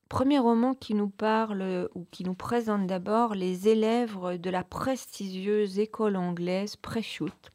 Premier 0.09 0.39
roman 0.39 0.75
qui 0.75 0.93
nous 0.93 1.09
parle 1.09 1.89
ou 1.95 2.05
qui 2.11 2.23
nous 2.23 2.35
présente 2.35 2.85
d'abord 2.85 3.33
les 3.33 3.67
élèves 3.67 4.39
de 4.39 4.49
la 4.49 4.63
prestigieuse 4.63 5.79
école 5.79 6.15
anglaise 6.15 6.75
Preshut. 6.75 7.51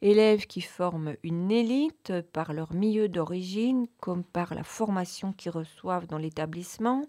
Élèves 0.00 0.46
qui 0.46 0.60
forment 0.60 1.16
une 1.22 1.50
élite 1.50 2.12
par 2.32 2.52
leur 2.52 2.72
milieu 2.72 3.08
d'origine 3.08 3.88
comme 4.00 4.22
par 4.22 4.54
la 4.54 4.62
formation 4.62 5.32
qu'ils 5.32 5.50
reçoivent 5.50 6.06
dans 6.06 6.18
l'établissement. 6.18 7.04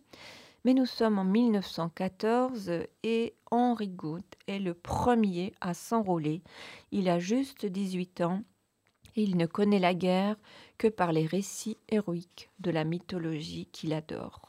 Mais 0.65 0.74
nous 0.74 0.86
sommes 0.86 1.19
en 1.19 1.24
1914 1.24 2.72
et 3.03 3.36
Henry 3.51 3.89
Good 3.89 4.24
est 4.48 4.60
le 4.60 4.74
premier 4.74 5.53
à 5.62 5.74
s'enrôler. 5.74 6.41
Il 6.91 7.10
a 7.10 7.19
juste 7.19 7.65
18 7.65 8.22
ans 8.22 8.43
il 9.16 9.38
ne 9.38 9.46
connaît 9.46 9.80
la 9.80 9.94
guerre 9.94 10.36
que 10.78 10.88
par 10.88 11.12
les 11.12 11.25
récits 11.25 11.78
héroïques 11.89 12.50
de 12.60 12.72
la 12.72 12.84
mythologie 12.84 13.68
qu'il 13.72 13.94
adore. 13.94 14.42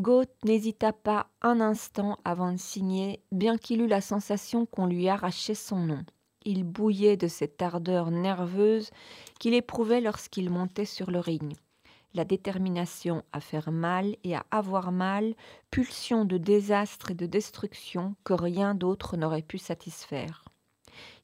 Goethe 0.00 0.44
n'hésita 0.44 0.92
pas 0.92 1.28
un 1.42 1.60
instant 1.60 2.18
avant 2.24 2.50
de 2.50 2.56
signer, 2.56 3.22
bien 3.30 3.56
qu'il 3.56 3.82
eût 3.82 3.86
la 3.86 4.00
sensation 4.00 4.66
qu'on 4.66 4.86
lui 4.86 5.08
arrachait 5.08 5.54
son 5.54 5.78
nom. 5.78 6.04
Il 6.44 6.64
bouillait 6.64 7.16
de 7.16 7.28
cette 7.28 7.62
ardeur 7.62 8.10
nerveuse 8.10 8.90
qu'il 9.38 9.54
éprouvait 9.54 10.00
lorsqu'il 10.00 10.50
montait 10.50 10.86
sur 10.86 11.12
le 11.12 11.20
ring. 11.20 11.54
La 12.14 12.24
détermination 12.24 13.22
à 13.32 13.40
faire 13.40 13.70
mal 13.70 14.16
et 14.24 14.34
à 14.34 14.44
avoir 14.50 14.92
mal, 14.92 15.34
pulsion 15.70 16.24
de 16.24 16.36
désastre 16.36 17.12
et 17.12 17.14
de 17.14 17.26
destruction 17.26 18.16
que 18.24 18.32
rien 18.32 18.74
d'autre 18.74 19.16
n'aurait 19.16 19.42
pu 19.42 19.58
satisfaire. 19.58 20.44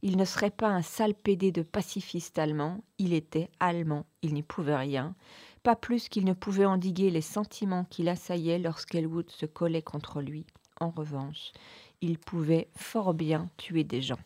Il 0.03 0.17
ne 0.17 0.25
serait 0.25 0.51
pas 0.51 0.69
un 0.69 0.83
sale 0.83 1.15
pédé 1.15 1.53
de 1.53 1.63
pacifiste 1.63 2.39
allemand, 2.39 2.83
il 2.99 3.13
était 3.13 3.51
allemand, 3.61 4.07
il 4.23 4.35
n'y 4.35 4.43
pouvait 4.43 4.77
rien, 4.77 5.15
pas 5.63 5.77
plus 5.77 6.09
qu'il 6.09 6.25
ne 6.25 6.33
pouvait 6.33 6.65
endiguer 6.65 7.11
les 7.11 7.21
sentiments 7.21 7.85
qui 7.85 8.03
l'assaillaient 8.03 8.59
lorsqu'Elwood 8.59 9.31
se 9.31 9.47
collait 9.47 9.83
contre 9.83 10.21
lui. 10.21 10.47
En 10.81 10.91
revanche, 10.91 11.53
il 12.01 12.19
pouvait 12.19 12.69
fort 12.77 13.15
bien 13.15 13.51
tuer 13.57 13.85
des 13.85 14.01
gens. 14.01 14.19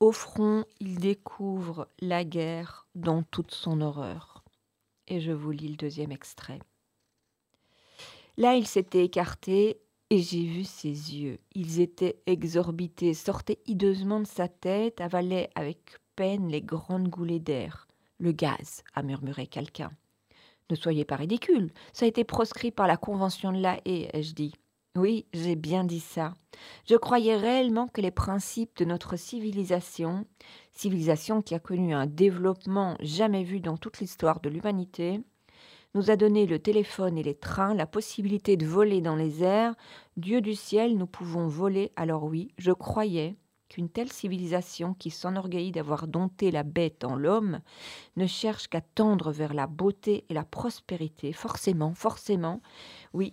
Au 0.00 0.12
front, 0.12 0.64
il 0.80 0.98
découvre 0.98 1.88
la 2.00 2.24
guerre 2.24 2.86
dans 2.94 3.22
toute 3.22 3.52
son 3.52 3.80
horreur. 3.80 4.44
Et 5.08 5.20
je 5.20 5.32
vous 5.32 5.52
lis 5.52 5.68
le 5.68 5.76
deuxième 5.76 6.12
extrait. 6.12 6.58
Là, 8.36 8.54
il 8.54 8.66
s'était 8.66 9.04
écarté 9.04 9.80
et 10.10 10.22
j'ai 10.22 10.44
vu 10.44 10.64
ses 10.64 10.88
yeux. 10.88 11.38
Ils 11.54 11.80
étaient 11.80 12.20
exorbités, 12.26 13.14
sortaient 13.14 13.60
hideusement 13.66 14.20
de 14.20 14.26
sa 14.26 14.48
tête, 14.48 15.00
avalaient 15.00 15.50
avec 15.54 15.96
peine 16.14 16.48
les 16.48 16.62
grandes 16.62 17.08
goulées 17.08 17.40
d'air. 17.40 17.88
Le 18.18 18.32
gaz, 18.32 18.82
a 18.94 19.02
murmuré 19.02 19.46
quelqu'un. 19.46 19.90
Ne 20.70 20.76
soyez 20.76 21.04
pas 21.04 21.16
ridicule, 21.16 21.70
ça 21.92 22.06
a 22.06 22.08
été 22.08 22.24
proscrit 22.24 22.70
par 22.70 22.86
la 22.86 22.96
Convention 22.96 23.52
de 23.52 23.60
la 23.60 23.78
haie, 23.84 24.10
ai-je 24.12 24.34
dit. 24.34 24.54
Oui, 24.96 25.26
j'ai 25.34 25.56
bien 25.56 25.84
dit 25.84 26.00
ça. 26.00 26.32
Je 26.88 26.96
croyais 26.96 27.36
réellement 27.36 27.86
que 27.86 28.00
les 28.00 28.10
principes 28.10 28.76
de 28.78 28.86
notre 28.86 29.16
civilisation, 29.16 30.24
civilisation 30.72 31.42
qui 31.42 31.54
a 31.54 31.58
connu 31.58 31.94
un 31.94 32.06
développement 32.06 32.96
jamais 33.00 33.44
vu 33.44 33.60
dans 33.60 33.76
toute 33.76 34.00
l'histoire 34.00 34.40
de 34.40 34.48
l'humanité, 34.48 35.20
nous 35.96 36.10
a 36.10 36.16
donné 36.16 36.44
le 36.44 36.58
téléphone 36.58 37.16
et 37.16 37.22
les 37.22 37.34
trains, 37.34 37.72
la 37.72 37.86
possibilité 37.86 38.58
de 38.58 38.66
voler 38.66 39.00
dans 39.00 39.16
les 39.16 39.42
airs. 39.42 39.74
Dieu 40.18 40.42
du 40.42 40.54
ciel, 40.54 40.98
nous 40.98 41.06
pouvons 41.06 41.48
voler. 41.48 41.90
Alors 41.96 42.24
oui, 42.24 42.52
je 42.58 42.70
croyais 42.70 43.34
qu'une 43.70 43.88
telle 43.88 44.12
civilisation 44.12 44.92
qui 44.92 45.10
s'enorgueillit 45.10 45.72
d'avoir 45.72 46.06
dompté 46.06 46.50
la 46.50 46.64
bête 46.64 47.02
en 47.02 47.16
l'homme 47.16 47.60
ne 48.16 48.26
cherche 48.26 48.68
qu'à 48.68 48.82
tendre 48.82 49.32
vers 49.32 49.54
la 49.54 49.66
beauté 49.66 50.26
et 50.28 50.34
la 50.34 50.44
prospérité. 50.44 51.32
Forcément, 51.32 51.94
forcément, 51.94 52.60
oui, 53.14 53.32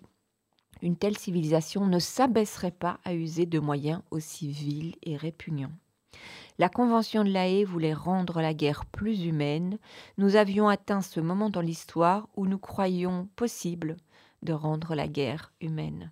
une 0.81 0.95
telle 0.95 1.17
civilisation 1.17 1.85
ne 1.85 1.99
s'abaisserait 1.99 2.71
pas 2.71 2.97
à 3.03 3.13
user 3.13 3.45
de 3.45 3.59
moyens 3.59 4.01
aussi 4.09 4.47
vils 4.47 4.95
et 5.03 5.17
répugnants. 5.17 5.73
La 6.59 6.69
Convention 6.69 7.23
de 7.23 7.31
La 7.31 7.47
Haye 7.47 7.63
voulait 7.63 7.93
rendre 7.93 8.41
la 8.41 8.53
guerre 8.53 8.85
plus 8.85 9.25
humaine. 9.25 9.79
Nous 10.17 10.35
avions 10.35 10.67
atteint 10.67 11.01
ce 11.01 11.19
moment 11.19 11.49
dans 11.49 11.61
l'histoire 11.61 12.27
où 12.35 12.45
nous 12.45 12.59
croyions 12.59 13.27
possible 13.35 13.97
de 14.43 14.53
rendre 14.53 14.93
la 14.93 15.07
guerre 15.07 15.51
humaine. 15.61 16.11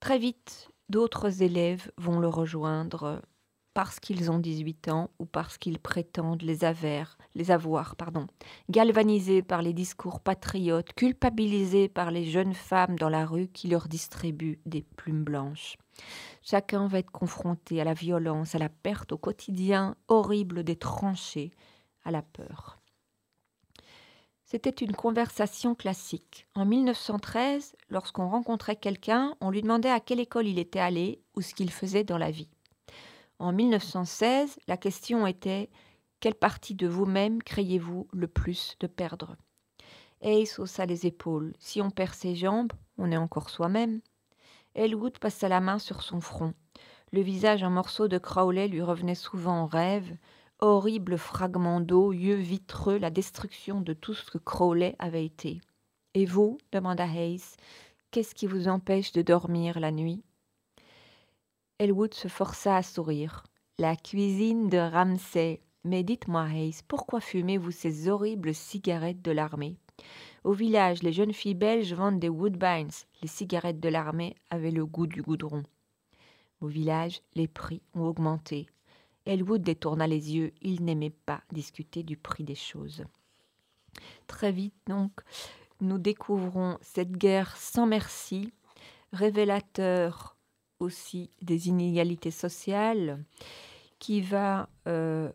Très 0.00 0.18
vite, 0.18 0.70
d'autres 0.88 1.42
élèves 1.42 1.92
vont 1.98 2.18
le 2.18 2.28
rejoindre 2.28 3.22
parce 3.74 4.00
qu'ils 4.00 4.30
ont 4.30 4.38
18 4.38 4.88
ans 4.88 5.10
ou 5.18 5.26
parce 5.26 5.58
qu'ils 5.58 5.78
prétendent 5.78 6.42
les, 6.42 6.64
avoir, 6.64 7.16
galvanisés 8.68 9.42
par 9.42 9.62
les 9.62 9.72
discours 9.72 10.20
patriotes, 10.20 10.92
culpabilisés 10.94 11.88
par 11.88 12.10
les 12.10 12.24
jeunes 12.24 12.54
femmes 12.54 12.98
dans 12.98 13.08
la 13.08 13.26
rue 13.26 13.48
qui 13.48 13.68
leur 13.68 13.88
distribuent 13.88 14.60
des 14.66 14.82
plumes 14.82 15.24
blanches. 15.24 15.76
Chacun 16.42 16.88
va 16.88 16.98
être 16.98 17.10
confronté 17.10 17.80
à 17.80 17.84
la 17.84 17.94
violence, 17.94 18.54
à 18.54 18.58
la 18.58 18.68
perte 18.68 19.12
au 19.12 19.18
quotidien 19.18 19.94
horrible 20.08 20.64
des 20.64 20.76
tranchées, 20.76 21.50
à 22.04 22.10
la 22.10 22.22
peur. 22.22 22.80
C'était 24.44 24.70
une 24.70 24.96
conversation 24.96 25.76
classique. 25.76 26.48
En 26.56 26.66
1913, 26.66 27.76
lorsqu'on 27.88 28.28
rencontrait 28.28 28.74
quelqu'un, 28.74 29.36
on 29.40 29.50
lui 29.50 29.62
demandait 29.62 29.90
à 29.90 30.00
quelle 30.00 30.18
école 30.18 30.48
il 30.48 30.58
était 30.58 30.80
allé 30.80 31.22
ou 31.36 31.40
ce 31.40 31.54
qu'il 31.54 31.70
faisait 31.70 32.02
dans 32.02 32.18
la 32.18 32.32
vie. 32.32 32.48
En 33.40 33.52
1916, 33.52 34.58
la 34.68 34.76
question 34.76 35.26
était 35.26 35.70
quelle 36.20 36.34
partie 36.34 36.74
de 36.74 36.86
vous-même 36.86 37.42
craignez-vous 37.42 38.06
le 38.12 38.28
plus 38.28 38.76
de 38.80 38.86
perdre? 38.86 39.34
Ace 40.20 40.58
haussa 40.58 40.84
les 40.84 41.06
épaules. 41.06 41.54
Si 41.58 41.80
on 41.80 41.90
perd 41.90 42.12
ses 42.12 42.34
jambes, 42.34 42.74
on 42.98 43.10
est 43.10 43.16
encore 43.16 43.48
soi-même. 43.48 44.02
Elwood 44.74 45.18
passa 45.18 45.48
la 45.48 45.60
main 45.60 45.78
sur 45.78 46.02
son 46.02 46.20
front. 46.20 46.52
Le 47.12 47.22
visage 47.22 47.62
en 47.62 47.70
morceaux 47.70 48.08
de 48.08 48.18
Crowley 48.18 48.68
lui 48.68 48.82
revenait 48.82 49.14
souvent 49.14 49.62
en 49.62 49.66
rêve, 49.66 50.14
horrible 50.58 51.16
fragment 51.16 51.80
d'eau, 51.80 52.12
yeux 52.12 52.34
vitreux, 52.34 52.98
la 52.98 53.08
destruction 53.08 53.80
de 53.80 53.94
tout 53.94 54.12
ce 54.12 54.30
que 54.30 54.36
Crowley 54.36 54.96
avait 54.98 55.24
été. 55.24 55.62
Et 56.12 56.26
vous? 56.26 56.58
demanda 56.72 57.06
Hayes. 57.06 57.56
Qu'est-ce 58.10 58.34
qui 58.34 58.46
vous 58.46 58.68
empêche 58.68 59.12
de 59.12 59.22
dormir 59.22 59.80
la 59.80 59.92
nuit? 59.92 60.22
Elwood 61.80 62.12
se 62.12 62.28
força 62.28 62.76
à 62.76 62.82
sourire. 62.82 63.42
La 63.78 63.96
cuisine 63.96 64.68
de 64.68 64.76
Ramsay. 64.76 65.62
Mais 65.82 66.02
dites-moi, 66.02 66.46
Hayes, 66.46 66.82
pourquoi 66.86 67.22
fumez-vous 67.22 67.70
ces 67.70 68.06
horribles 68.06 68.52
cigarettes 68.52 69.22
de 69.22 69.30
l'armée? 69.30 69.78
Au 70.44 70.52
village, 70.52 71.02
les 71.02 71.14
jeunes 71.14 71.32
filles 71.32 71.54
belges 71.54 71.94
vendent 71.94 72.20
des 72.20 72.28
Woodbines. 72.28 72.90
Les 73.22 73.28
cigarettes 73.28 73.80
de 73.80 73.88
l'armée 73.88 74.36
avaient 74.50 74.70
le 74.70 74.84
goût 74.84 75.06
du 75.06 75.22
goudron. 75.22 75.62
Au 76.60 76.66
village, 76.66 77.22
les 77.34 77.48
prix 77.48 77.80
ont 77.94 78.04
augmenté. 78.04 78.66
Elwood 79.24 79.62
détourna 79.62 80.06
les 80.06 80.36
yeux. 80.36 80.52
Il 80.60 80.84
n'aimait 80.84 81.08
pas 81.24 81.40
discuter 81.50 82.02
du 82.02 82.18
prix 82.18 82.44
des 82.44 82.54
choses. 82.54 83.04
Très 84.26 84.52
vite, 84.52 84.76
donc, 84.86 85.12
nous 85.80 85.96
découvrons 85.96 86.76
cette 86.82 87.12
guerre 87.12 87.56
sans 87.56 87.86
merci, 87.86 88.52
révélateur 89.14 90.36
aussi 90.80 91.30
des 91.42 91.68
inégalités 91.68 92.30
sociales, 92.30 93.22
qui 93.98 94.20
va 94.20 94.68
euh, 94.88 95.30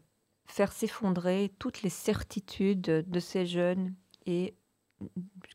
faire 0.47 0.71
s'effondrer 0.71 1.51
toutes 1.59 1.83
les 1.83 1.89
certitudes 1.89 2.81
de 3.07 3.19
ces 3.19 3.45
jeunes 3.45 3.93
et 4.25 4.55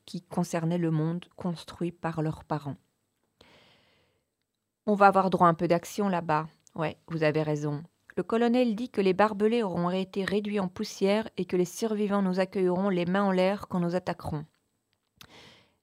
qui 0.06 0.23
concernaient 0.23 0.78
le 0.78 0.90
monde 0.90 1.25
construit 1.37 1.92
par 1.92 2.23
leurs 2.23 2.44
parents. 2.44 2.76
On 4.87 4.94
va 4.94 5.06
avoir 5.06 5.30
droit 5.30 5.47
à 5.47 5.50
un 5.50 5.54
peu 5.54 5.68
d'action 5.68 6.09
là-bas. 6.09 6.49
Ouais, 6.75 6.97
vous 7.09 7.23
avez 7.23 7.42
raison. 7.42 7.82
Le 8.16 8.23
colonel 8.23 8.75
dit 8.75 8.90
que 8.90 9.00
les 9.00 9.12
barbelés 9.12 9.62
auront 9.62 9.90
été 9.90 10.25
réduits 10.25 10.61
en 10.61 10.68
poussière 10.68 11.28
et 11.37 11.44
que 11.44 11.56
les 11.56 11.64
survivants 11.64 12.23
nous 12.23 12.40
accueilleront 12.40 12.88
les 12.88 13.06
mains 13.06 13.25
en 13.25 13.30
l'air 13.30 13.68
quand 13.68 13.80
nous 13.80 13.94
attaquerons. 13.94 14.44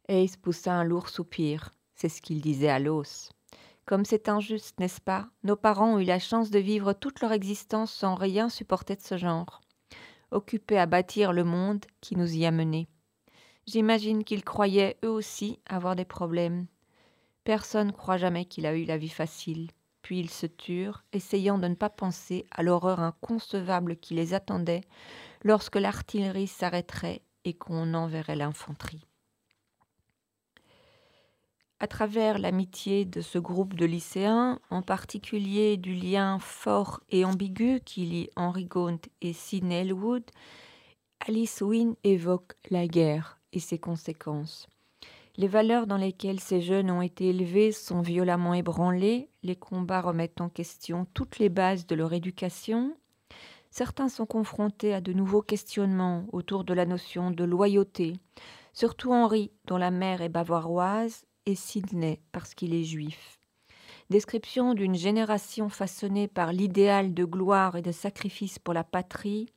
Ace 0.07 0.37
poussa 0.37 0.73
un 0.73 0.83
lourd 0.83 1.09
soupir. 1.09 1.71
C'est 1.95 2.09
ce 2.09 2.21
qu'il 2.21 2.41
disait 2.41 2.69
à 2.69 2.79
l'os. 2.79 3.31
Comme 3.87 4.03
c'est 4.03 4.27
injuste, 4.27 4.81
n'est-ce 4.81 4.99
pas? 4.99 5.29
Nos 5.43 5.55
parents 5.55 5.93
ont 5.93 5.99
eu 5.99 6.03
la 6.03 6.19
chance 6.19 6.51
de 6.51 6.59
vivre 6.59 6.91
toute 6.91 7.21
leur 7.21 7.31
existence 7.31 7.89
sans 7.89 8.15
rien 8.15 8.49
supporter 8.49 8.97
de 8.97 9.01
ce 9.01 9.15
genre, 9.15 9.61
occupés 10.29 10.77
à 10.77 10.85
bâtir 10.85 11.31
le 11.31 11.45
monde 11.45 11.85
qui 12.01 12.17
nous 12.17 12.35
y 12.35 12.45
a 12.45 12.51
menés. 12.51 12.89
J'imagine 13.65 14.25
qu'ils 14.25 14.43
croyaient 14.43 14.97
eux 15.05 15.09
aussi 15.09 15.59
avoir 15.65 15.95
des 15.95 16.03
problèmes. 16.03 16.67
Personne 17.45 17.93
croit 17.93 18.17
jamais 18.17 18.43
qu'il 18.43 18.65
a 18.65 18.75
eu 18.75 18.83
la 18.83 18.97
vie 18.97 19.07
facile. 19.07 19.71
Puis 20.01 20.19
ils 20.19 20.29
se 20.29 20.47
turent, 20.47 21.05
essayant 21.13 21.57
de 21.57 21.69
ne 21.69 21.75
pas 21.75 21.89
penser 21.89 22.45
à 22.51 22.63
l'horreur 22.63 22.99
inconcevable 22.99 23.95
qui 23.95 24.15
les 24.15 24.33
attendait 24.33 24.81
lorsque 25.43 25.77
l'artillerie 25.77 26.47
s'arrêterait 26.47 27.21
et 27.45 27.53
qu'on 27.53 27.93
enverrait 27.93 28.35
l'infanterie. 28.35 29.05
À 31.79 31.85
travers 31.85 32.39
l'amitié 32.39 33.05
de 33.05 33.21
ce 33.21 33.37
groupe 33.37 33.75
de 33.75 33.85
lycéens, 33.85 34.59
en 34.71 34.81
particulier 34.81 35.77
du 35.77 35.93
lien 35.93 36.39
fort 36.39 37.01
et 37.11 37.23
ambigu 37.23 37.81
qui 37.85 38.01
lie 38.05 38.29
Henry 38.35 38.65
Gaunt 38.65 38.97
et 39.21 39.31
Sidney 39.31 39.81
Elwood, 39.81 40.23
Alice 41.27 41.61
Wynne 41.61 41.95
évoque 42.03 42.53
la 42.71 42.87
guerre 42.87 43.39
et 43.53 43.59
ses 43.59 43.77
conséquences. 43.77 44.67
Les 45.35 45.47
valeurs 45.47 45.85
dans 45.85 45.97
lesquelles 45.97 46.39
ces 46.39 46.61
jeunes 46.61 46.89
ont 46.89 47.03
été 47.03 47.29
élevés 47.29 47.71
sont 47.71 48.01
violemment 48.01 48.55
ébranlées, 48.55 49.29
les 49.43 49.55
combats 49.55 50.01
remettent 50.01 50.41
en 50.41 50.49
question 50.49 51.05
toutes 51.13 51.37
les 51.37 51.49
bases 51.49 51.85
de 51.85 51.93
leur 51.93 52.11
éducation. 52.11 52.95
Certains 53.69 54.09
sont 54.09 54.25
confrontés 54.25 54.95
à 54.95 55.01
de 55.01 55.13
nouveaux 55.13 55.43
questionnements 55.43 56.25
autour 56.31 56.63
de 56.63 56.73
la 56.73 56.87
notion 56.87 57.29
de 57.29 57.43
loyauté, 57.43 58.13
surtout 58.73 59.13
Henri, 59.13 59.51
dont 59.65 59.77
la 59.77 59.91
mère 59.91 60.23
est 60.23 60.29
bavaroise, 60.29 61.23
et 61.47 61.55
Sidney, 61.55 62.19
parce 62.31 62.53
qu'il 62.53 62.75
est 62.75 62.83
juif. 62.83 63.39
Description 64.11 64.75
d'une 64.75 64.95
génération 64.95 65.69
façonnée 65.69 66.27
par 66.27 66.53
l'idéal 66.53 67.15
de 67.15 67.25
gloire 67.25 67.75
et 67.75 67.81
de 67.81 67.91
sacrifice 67.91 68.59
pour 68.59 68.75
la 68.75 68.83
patrie, 68.83 69.47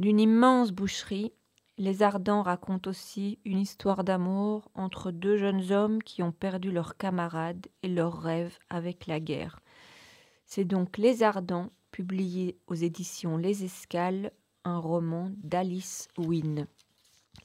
d'une 0.00 0.18
immense 0.18 0.72
boucherie 0.72 1.32
les 1.78 2.02
Ardents 2.02 2.42
racontent 2.42 2.90
aussi 2.90 3.38
une 3.44 3.58
histoire 3.58 4.04
d'amour 4.04 4.70
entre 4.74 5.10
deux 5.10 5.36
jeunes 5.36 5.72
hommes 5.72 6.02
qui 6.02 6.22
ont 6.22 6.30
perdu 6.30 6.70
leurs 6.70 6.96
camarades 6.96 7.66
et 7.82 7.88
leurs 7.88 8.20
rêves 8.20 8.58
avec 8.68 9.06
la 9.06 9.20
guerre. 9.20 9.60
C'est 10.44 10.66
donc 10.66 10.98
Les 10.98 11.22
Ardents, 11.22 11.70
publié 11.90 12.58
aux 12.66 12.74
éditions 12.74 13.38
Les 13.38 13.64
Escales, 13.64 14.32
un 14.64 14.78
roman 14.78 15.30
d'Alice 15.38 16.08
Wynne. 16.18 16.66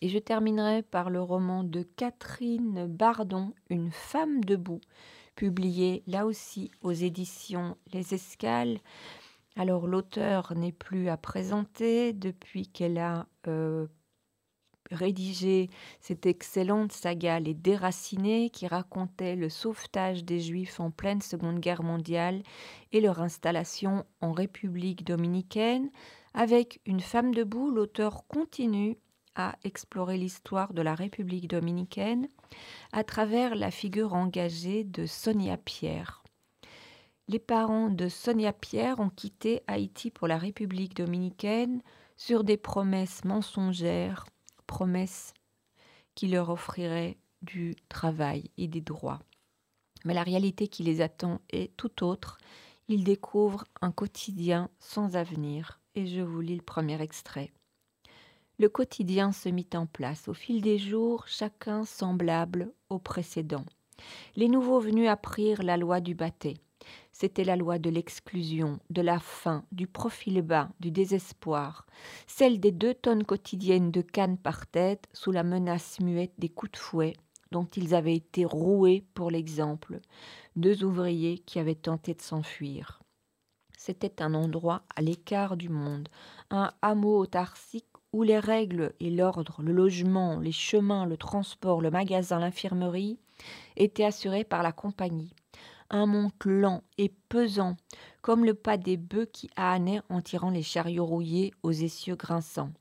Et 0.01 0.09
je 0.09 0.19
terminerai 0.19 0.83
par 0.83 1.09
le 1.09 1.21
roman 1.21 1.63
de 1.63 1.81
Catherine 1.81 2.85
Bardon, 2.87 3.53
Une 3.69 3.91
femme 3.91 4.43
debout, 4.43 4.81
publié 5.35 6.03
là 6.07 6.25
aussi 6.25 6.71
aux 6.81 6.91
éditions 6.91 7.77
Les 7.93 8.13
Escales. 8.13 8.79
Alors 9.55 9.87
l'auteur 9.87 10.53
n'est 10.55 10.71
plus 10.71 11.09
à 11.09 11.17
présenter 11.17 12.13
depuis 12.13 12.67
qu'elle 12.67 12.99
a 12.99 13.27
euh, 13.47 13.87
rédigé 14.91 15.69
cette 15.99 16.27
excellente 16.27 16.91
saga 16.91 17.39
Les 17.39 17.55
Déracinés 17.55 18.51
qui 18.51 18.67
racontait 18.67 19.35
le 19.35 19.49
sauvetage 19.49 20.23
des 20.23 20.39
Juifs 20.39 20.79
en 20.79 20.91
pleine 20.91 21.21
Seconde 21.21 21.59
Guerre 21.59 21.83
mondiale 21.83 22.43
et 22.91 23.01
leur 23.01 23.19
installation 23.19 24.05
en 24.21 24.31
République 24.31 25.03
dominicaine. 25.03 25.89
Avec 26.35 26.81
Une 26.85 26.99
femme 26.99 27.33
debout, 27.33 27.71
l'auteur 27.71 28.27
continue 28.27 28.97
à 29.37 29.55
explorer 29.63 30.17
l'histoire 30.17 30.73
de 30.73 30.81
la 30.81 30.95
République 30.95 31.47
dominicaine 31.47 32.27
à 32.91 33.03
travers 33.03 33.55
la 33.55 33.71
figure 33.71 34.13
engagée 34.13 34.83
de 34.83 35.05
Sonia 35.05 35.55
Pierre. 35.55 36.23
Les 37.29 37.39
parents 37.39 37.89
de 37.89 38.09
Sonia 38.09 38.51
Pierre 38.51 38.99
ont 38.99 39.09
quitté 39.09 39.61
Haïti 39.67 40.11
pour 40.11 40.27
la 40.27 40.37
République 40.37 40.95
dominicaine 40.95 41.81
sur 42.17 42.43
des 42.43 42.57
promesses 42.57 43.23
mensongères 43.23 44.25
promesse 44.65 45.33
qui 46.13 46.27
leur 46.27 46.49
offrirait 46.49 47.17
du 47.41 47.75
travail 47.89 48.51
et 48.57 48.67
des 48.67 48.81
droits. 48.81 49.21
Mais 50.05 50.13
la 50.13 50.23
réalité 50.23 50.67
qui 50.67 50.83
les 50.83 51.01
attend 51.01 51.41
est 51.49 51.75
tout 51.77 52.03
autre. 52.03 52.37
Ils 52.87 53.03
découvrent 53.03 53.65
un 53.81 53.91
quotidien 53.91 54.69
sans 54.79 55.15
avenir. 55.15 55.79
Et 55.95 56.05
je 56.05 56.21
vous 56.21 56.41
lis 56.41 56.55
le 56.55 56.61
premier 56.61 57.01
extrait. 57.01 57.51
Le 58.59 58.69
quotidien 58.69 59.31
se 59.31 59.49
mit 59.49 59.69
en 59.75 59.85
place 59.85 60.27
au 60.27 60.33
fil 60.33 60.61
des 60.61 60.79
jours, 60.79 61.27
chacun 61.27 61.85
semblable 61.85 62.73
au 62.89 62.97
précédent. 62.97 63.65
Les 64.35 64.47
nouveaux 64.47 64.79
venus 64.79 65.09
apprirent 65.09 65.61
la 65.61 65.77
loi 65.77 66.01
du 66.01 66.15
bâté. 66.15 66.55
C'était 67.11 67.43
la 67.43 67.55
loi 67.55 67.77
de 67.77 67.91
l'exclusion, 67.91 68.79
de 68.89 69.01
la 69.01 69.19
faim, 69.19 69.63
du 69.71 69.85
profil 69.85 70.41
bas, 70.41 70.69
du 70.79 70.89
désespoir, 70.89 71.85
celle 72.25 72.59
des 72.59 72.71
deux 72.71 72.95
tonnes 72.95 73.25
quotidiennes 73.25 73.91
de 73.91 74.01
cannes 74.01 74.37
par 74.37 74.65
tête 74.65 75.07
sous 75.13 75.31
la 75.31 75.43
menace 75.43 75.99
muette 75.99 76.33
des 76.39 76.49
coups 76.49 76.71
de 76.71 76.77
fouet 76.77 77.13
dont 77.51 77.65
ils 77.75 77.95
avaient 77.95 78.15
été 78.15 78.43
roués 78.43 79.05
pour 79.13 79.31
l'exemple, 79.31 79.99
deux 80.55 80.83
ouvriers 80.83 81.39
qui 81.39 81.59
avaient 81.59 81.75
tenté 81.75 82.13
de 82.13 82.21
s'enfuir. 82.21 83.01
C'était 83.77 84.21
un 84.21 84.33
endroit 84.33 84.83
à 84.95 85.01
l'écart 85.01 85.55
du 85.55 85.69
monde, 85.69 86.09
un 86.49 86.71
hameau 86.81 87.19
autarcique 87.19 87.85
où 88.17 88.23
les 88.23 88.39
règles 88.39 88.93
et 88.99 89.11
l'ordre, 89.11 89.61
le 89.61 89.71
logement, 89.71 90.39
les 90.39 90.51
chemins, 90.51 91.05
le 91.05 91.17
transport, 91.17 91.81
le 91.81 91.91
magasin, 91.91 92.39
l'infirmerie 92.39 93.19
étaient 93.75 94.05
assurés 94.05 94.43
par 94.43 94.63
la 94.63 94.71
compagnie, 94.71 95.35
un 95.91 96.07
monte 96.07 96.43
lent 96.43 96.81
et 96.97 97.13
pesant, 97.29 97.77
comme 98.23 98.43
le 98.43 98.55
pas 98.55 98.77
des 98.77 98.97
bœufs 98.97 99.29
qui 99.31 99.51
ânaient 99.55 100.01
en 100.09 100.21
tirant 100.21 100.49
les 100.49 100.63
chariots 100.63 101.05
rouillés 101.05 101.53
aux 101.61 101.71
essieux 101.71 102.15
grinçants. 102.15 102.71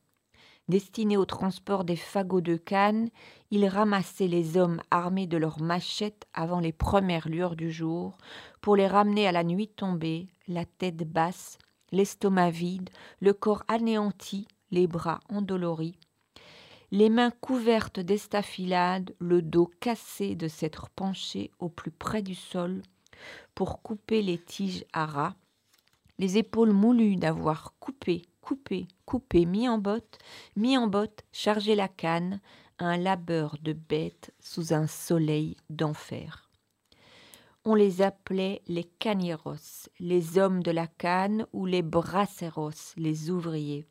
Destiné 0.69 1.19
au 1.19 1.27
transport 1.27 1.85
des 1.85 1.97
fagots 1.97 2.41
de 2.41 2.57
canne, 2.57 3.11
il 3.51 3.67
ramassait 3.67 4.29
les 4.29 4.57
hommes 4.57 4.81
armés 4.91 5.27
de 5.27 5.37
leurs 5.37 5.61
machettes 5.61 6.25
avant 6.33 6.61
les 6.61 6.73
premières 6.73 7.29
lueurs 7.29 7.57
du 7.57 7.71
jour, 7.71 8.17
pour 8.63 8.75
les 8.75 8.87
ramener 8.87 9.29
à 9.29 9.33
la 9.33 9.45
nuit 9.45 9.69
tombée, 9.69 10.29
la 10.49 10.65
tête 10.65 11.07
basse, 11.07 11.59
l'estomac 11.93 12.49
vide, 12.49 12.89
le 13.21 13.35
corps 13.35 13.65
anéanti, 13.69 14.49
les 14.71 14.87
bras 14.87 15.21
endoloris, 15.29 15.99
les 16.91 17.11
mains 17.11 17.31
couvertes 17.31 18.01
d'estafilades, 18.01 19.15
le 19.19 19.43
dos 19.43 19.71
cassé 19.81 20.35
de 20.35 20.49
s'être 20.49 20.89
penché 20.91 21.51
au 21.59 21.69
plus 21.69 21.91
près 21.91 22.23
du 22.23 22.35
sol, 22.35 22.83
pour 23.55 23.83
couper 23.83 24.23
les 24.23 24.39
tiges 24.39 24.85
à 24.93 25.07
ras, 25.07 25.35
les 26.19 26.39
épaules 26.39 26.73
moulues 26.73 27.17
d'avoir 27.17 27.75
coupé, 27.81 28.23
coupé, 28.41 28.87
coupé, 29.05 29.45
mis 29.47 29.69
en 29.69 29.79
botte, 29.79 30.19
mis 30.55 30.79
en 30.79 30.87
botte, 30.87 31.25
chargé 31.33 31.75
la 31.75 31.89
canne, 31.89 32.41
un 32.79 32.97
labeur 32.97 33.57
de 33.63 33.73
bête 33.73 34.33
sous 34.39 34.73
un 34.73 34.87
soleil 34.87 35.57
d'enfer. 35.71 36.46
On 37.69 37.75
les 37.75 38.01
appelait 38.01 38.63
les 38.69 38.85
cañeros, 38.85 39.89
les 39.99 40.39
hommes 40.39 40.63
de 40.63 40.71
la 40.71 40.87
canne 40.87 41.49
ou 41.53 41.67
les 41.67 41.83
braceros, 41.83 42.95
les 42.97 43.29
ouvriers. 43.29 43.89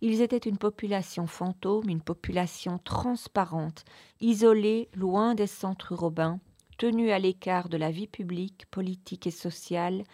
Ils 0.00 0.22
étaient 0.22 0.38
une 0.38 0.56
population 0.56 1.26
fantôme, 1.26 1.90
une 1.90 2.00
population 2.00 2.78
transparente, 2.78 3.84
isolée, 4.22 4.88
loin 4.94 5.34
des 5.34 5.46
centres 5.46 5.92
urbains, 5.92 6.40
tenue 6.78 7.10
à 7.10 7.18
l'écart 7.18 7.68
de 7.68 7.76
la 7.76 7.90
vie 7.90 8.06
publique, 8.06 8.64
politique 8.70 9.26
et 9.26 9.30
sociale, 9.30 10.04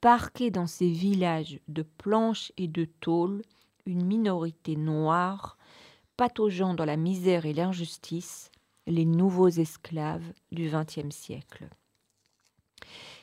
parquée 0.00 0.52
dans 0.52 0.68
ces 0.68 0.92
villages 0.92 1.58
de 1.66 1.82
planches 1.82 2.52
et 2.56 2.68
de 2.68 2.84
tôles, 2.84 3.42
une 3.84 4.06
minorité 4.06 4.76
noire, 4.76 5.58
pataugeant 6.16 6.74
dans 6.74 6.84
la 6.84 6.96
misère 6.96 7.46
et 7.46 7.52
l'injustice, 7.52 8.52
les 8.86 9.06
nouveaux 9.06 9.48
esclaves 9.48 10.32
du 10.52 10.70
XXe 10.70 11.10
siècle. 11.10 11.68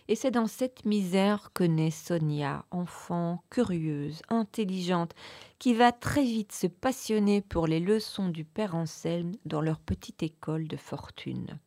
Et 0.08 0.16
c'est 0.16 0.32
dans 0.32 0.48
cette 0.48 0.86
misère 0.86 1.52
que 1.54 1.64
naît 1.64 1.92
Sonia, 1.92 2.66
enfant 2.72 3.44
curieuse, 3.50 4.22
intelligente, 4.30 5.14
qui 5.60 5.74
va 5.74 5.92
très 5.92 6.24
vite 6.24 6.54
se 6.54 6.68
passionner 6.68 7.42
pour 7.42 7.68
les 7.68 7.80
leçons 7.80 8.30
du 8.30 8.46
père 8.46 8.76
Anselme 8.76 9.34
dans 9.46 9.62
leur 9.62 9.80
petite 9.80 10.24
école 10.24 10.68
de 10.68 10.78
fortune. 10.78 11.60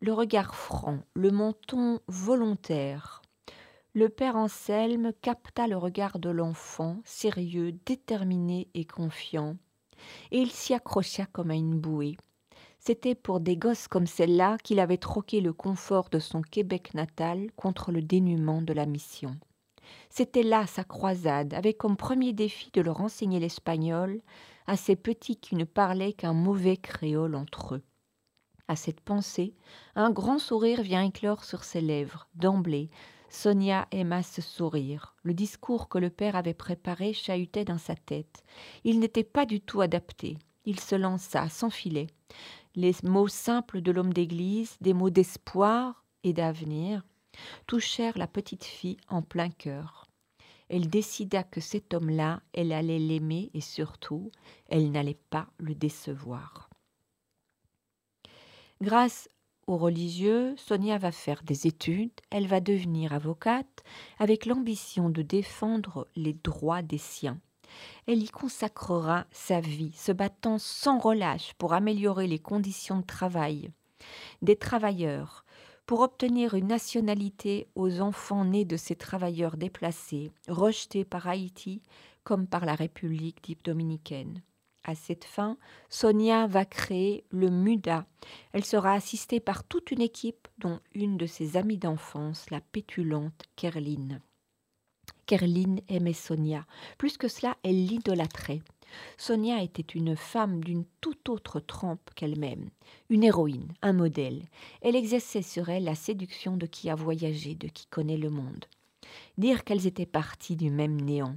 Le 0.00 0.12
regard 0.12 0.54
franc, 0.54 1.00
le 1.14 1.32
menton 1.32 1.98
volontaire. 2.06 3.22
Le 3.94 4.08
père 4.08 4.36
Anselme 4.36 5.12
capta 5.22 5.66
le 5.66 5.76
regard 5.76 6.20
de 6.20 6.30
l'enfant, 6.30 7.00
sérieux, 7.04 7.72
déterminé 7.84 8.68
et 8.74 8.84
confiant, 8.84 9.56
et 10.30 10.38
il 10.38 10.52
s'y 10.52 10.72
accrocha 10.72 11.26
comme 11.26 11.50
à 11.50 11.56
une 11.56 11.80
bouée. 11.80 12.16
C'était 12.78 13.14
pour 13.14 13.40
des 13.40 13.56
gosses 13.56 13.88
comme 13.88 14.06
celle-là 14.06 14.56
qu'il 14.62 14.80
avait 14.80 14.98
troqué 14.98 15.40
le 15.40 15.52
confort 15.52 16.08
de 16.10 16.18
son 16.18 16.42
Québec 16.42 16.94
natal 16.94 17.48
contre 17.56 17.92
le 17.92 18.02
dénuement 18.02 18.62
de 18.62 18.72
la 18.72 18.86
mission. 18.86 19.36
C'était 20.10 20.42
là 20.42 20.66
sa 20.66 20.84
croisade, 20.84 21.54
avec 21.54 21.78
comme 21.78 21.96
premier 21.96 22.32
défi 22.32 22.70
de 22.72 22.80
leur 22.80 23.00
enseigner 23.00 23.40
l'espagnol 23.40 24.20
à 24.66 24.76
ces 24.76 24.96
petits 24.96 25.36
qui 25.36 25.56
ne 25.56 25.64
parlaient 25.64 26.12
qu'un 26.12 26.34
mauvais 26.34 26.76
créole 26.76 27.34
entre 27.34 27.76
eux. 27.76 27.82
À 28.68 28.76
cette 28.76 29.00
pensée, 29.00 29.54
un 29.94 30.10
grand 30.10 30.38
sourire 30.38 30.82
vient 30.82 31.04
éclore 31.04 31.44
sur 31.44 31.64
ses 31.64 31.80
lèvres. 31.80 32.28
D'emblée, 32.34 32.90
Sonia 33.30 33.88
aima 33.90 34.22
ce 34.22 34.42
sourire. 34.42 35.14
Le 35.22 35.34
discours 35.34 35.88
que 35.88 35.98
le 35.98 36.10
père 36.10 36.36
avait 36.36 36.54
préparé 36.54 37.12
chahutait 37.12 37.64
dans 37.64 37.78
sa 37.78 37.94
tête. 37.94 38.44
Il 38.84 39.00
n'était 39.00 39.24
pas 39.24 39.46
du 39.46 39.60
tout 39.60 39.80
adapté. 39.80 40.38
Il 40.66 40.80
se 40.80 40.94
lança, 40.94 41.48
s'enfilait 41.48 42.08
les 42.78 42.94
mots 43.02 43.26
simples 43.26 43.80
de 43.80 43.90
l'homme 43.90 44.12
d'Église, 44.12 44.76
des 44.80 44.94
mots 44.94 45.10
d'espoir 45.10 46.04
et 46.22 46.32
d'avenir, 46.32 47.02
touchèrent 47.66 48.16
la 48.16 48.28
petite 48.28 48.62
fille 48.62 48.98
en 49.08 49.20
plein 49.20 49.50
cœur. 49.50 50.06
Elle 50.68 50.88
décida 50.88 51.42
que 51.42 51.60
cet 51.60 51.92
homme-là, 51.92 52.40
elle 52.52 52.70
allait 52.70 53.00
l'aimer 53.00 53.50
et 53.52 53.60
surtout, 53.60 54.30
elle 54.68 54.92
n'allait 54.92 55.18
pas 55.28 55.48
le 55.58 55.74
décevoir. 55.74 56.70
Grâce 58.80 59.28
aux 59.66 59.76
religieux, 59.76 60.54
Sonia 60.56 60.98
va 60.98 61.10
faire 61.10 61.42
des 61.42 61.66
études, 61.66 62.12
elle 62.30 62.46
va 62.46 62.60
devenir 62.60 63.12
avocate 63.12 63.82
avec 64.20 64.46
l'ambition 64.46 65.10
de 65.10 65.22
défendre 65.22 66.06
les 66.14 66.32
droits 66.32 66.82
des 66.82 66.98
siens. 66.98 67.40
Elle 68.06 68.22
y 68.22 68.28
consacrera 68.28 69.26
sa 69.30 69.60
vie, 69.60 69.92
se 69.92 70.12
battant 70.12 70.58
sans 70.58 70.98
relâche 70.98 71.54
pour 71.58 71.72
améliorer 71.72 72.26
les 72.26 72.38
conditions 72.38 72.98
de 72.98 73.06
travail 73.06 73.70
des 74.42 74.56
travailleurs, 74.56 75.44
pour 75.86 76.00
obtenir 76.00 76.54
une 76.54 76.66
nationalité 76.66 77.68
aux 77.74 78.00
enfants 78.00 78.44
nés 78.44 78.64
de 78.64 78.76
ces 78.76 78.96
travailleurs 78.96 79.56
déplacés, 79.56 80.30
rejetés 80.48 81.04
par 81.04 81.26
Haïti 81.26 81.82
comme 82.24 82.46
par 82.46 82.66
la 82.66 82.74
République 82.74 83.42
dite 83.42 83.64
dominicaine. 83.64 84.42
À 84.84 84.94
cette 84.94 85.24
fin, 85.24 85.56
Sonia 85.88 86.46
va 86.46 86.64
créer 86.64 87.24
le 87.30 87.50
MUDA. 87.50 88.06
Elle 88.52 88.64
sera 88.64 88.92
assistée 88.92 89.40
par 89.40 89.64
toute 89.64 89.90
une 89.90 90.00
équipe, 90.00 90.48
dont 90.58 90.80
une 90.94 91.16
de 91.16 91.26
ses 91.26 91.56
amies 91.56 91.78
d'enfance, 91.78 92.50
la 92.50 92.60
pétulante 92.60 93.44
Kerline. 93.56 94.20
Kerline 95.28 95.82
aimait 95.88 96.14
Sonia. 96.14 96.64
Plus 96.96 97.18
que 97.18 97.28
cela, 97.28 97.58
elle 97.62 97.84
l'idolâtrait. 97.84 98.62
Sonia 99.18 99.62
était 99.62 99.82
une 99.82 100.16
femme 100.16 100.64
d'une 100.64 100.86
toute 101.02 101.28
autre 101.28 101.60
trempe 101.60 102.10
qu'elle-même, 102.16 102.70
une 103.10 103.24
héroïne, 103.24 103.74
un 103.82 103.92
modèle. 103.92 104.40
Elle 104.80 104.96
exerçait 104.96 105.42
sur 105.42 105.68
elle 105.68 105.84
la 105.84 105.94
séduction 105.94 106.56
de 106.56 106.64
qui 106.64 106.88
a 106.88 106.94
voyagé, 106.94 107.54
de 107.54 107.68
qui 107.68 107.86
connaît 107.88 108.16
le 108.16 108.30
monde. 108.30 108.64
Dire 109.36 109.64
qu'elles 109.64 109.86
étaient 109.86 110.06
parties 110.06 110.56
du 110.56 110.70
même 110.70 110.98
néant. 110.98 111.36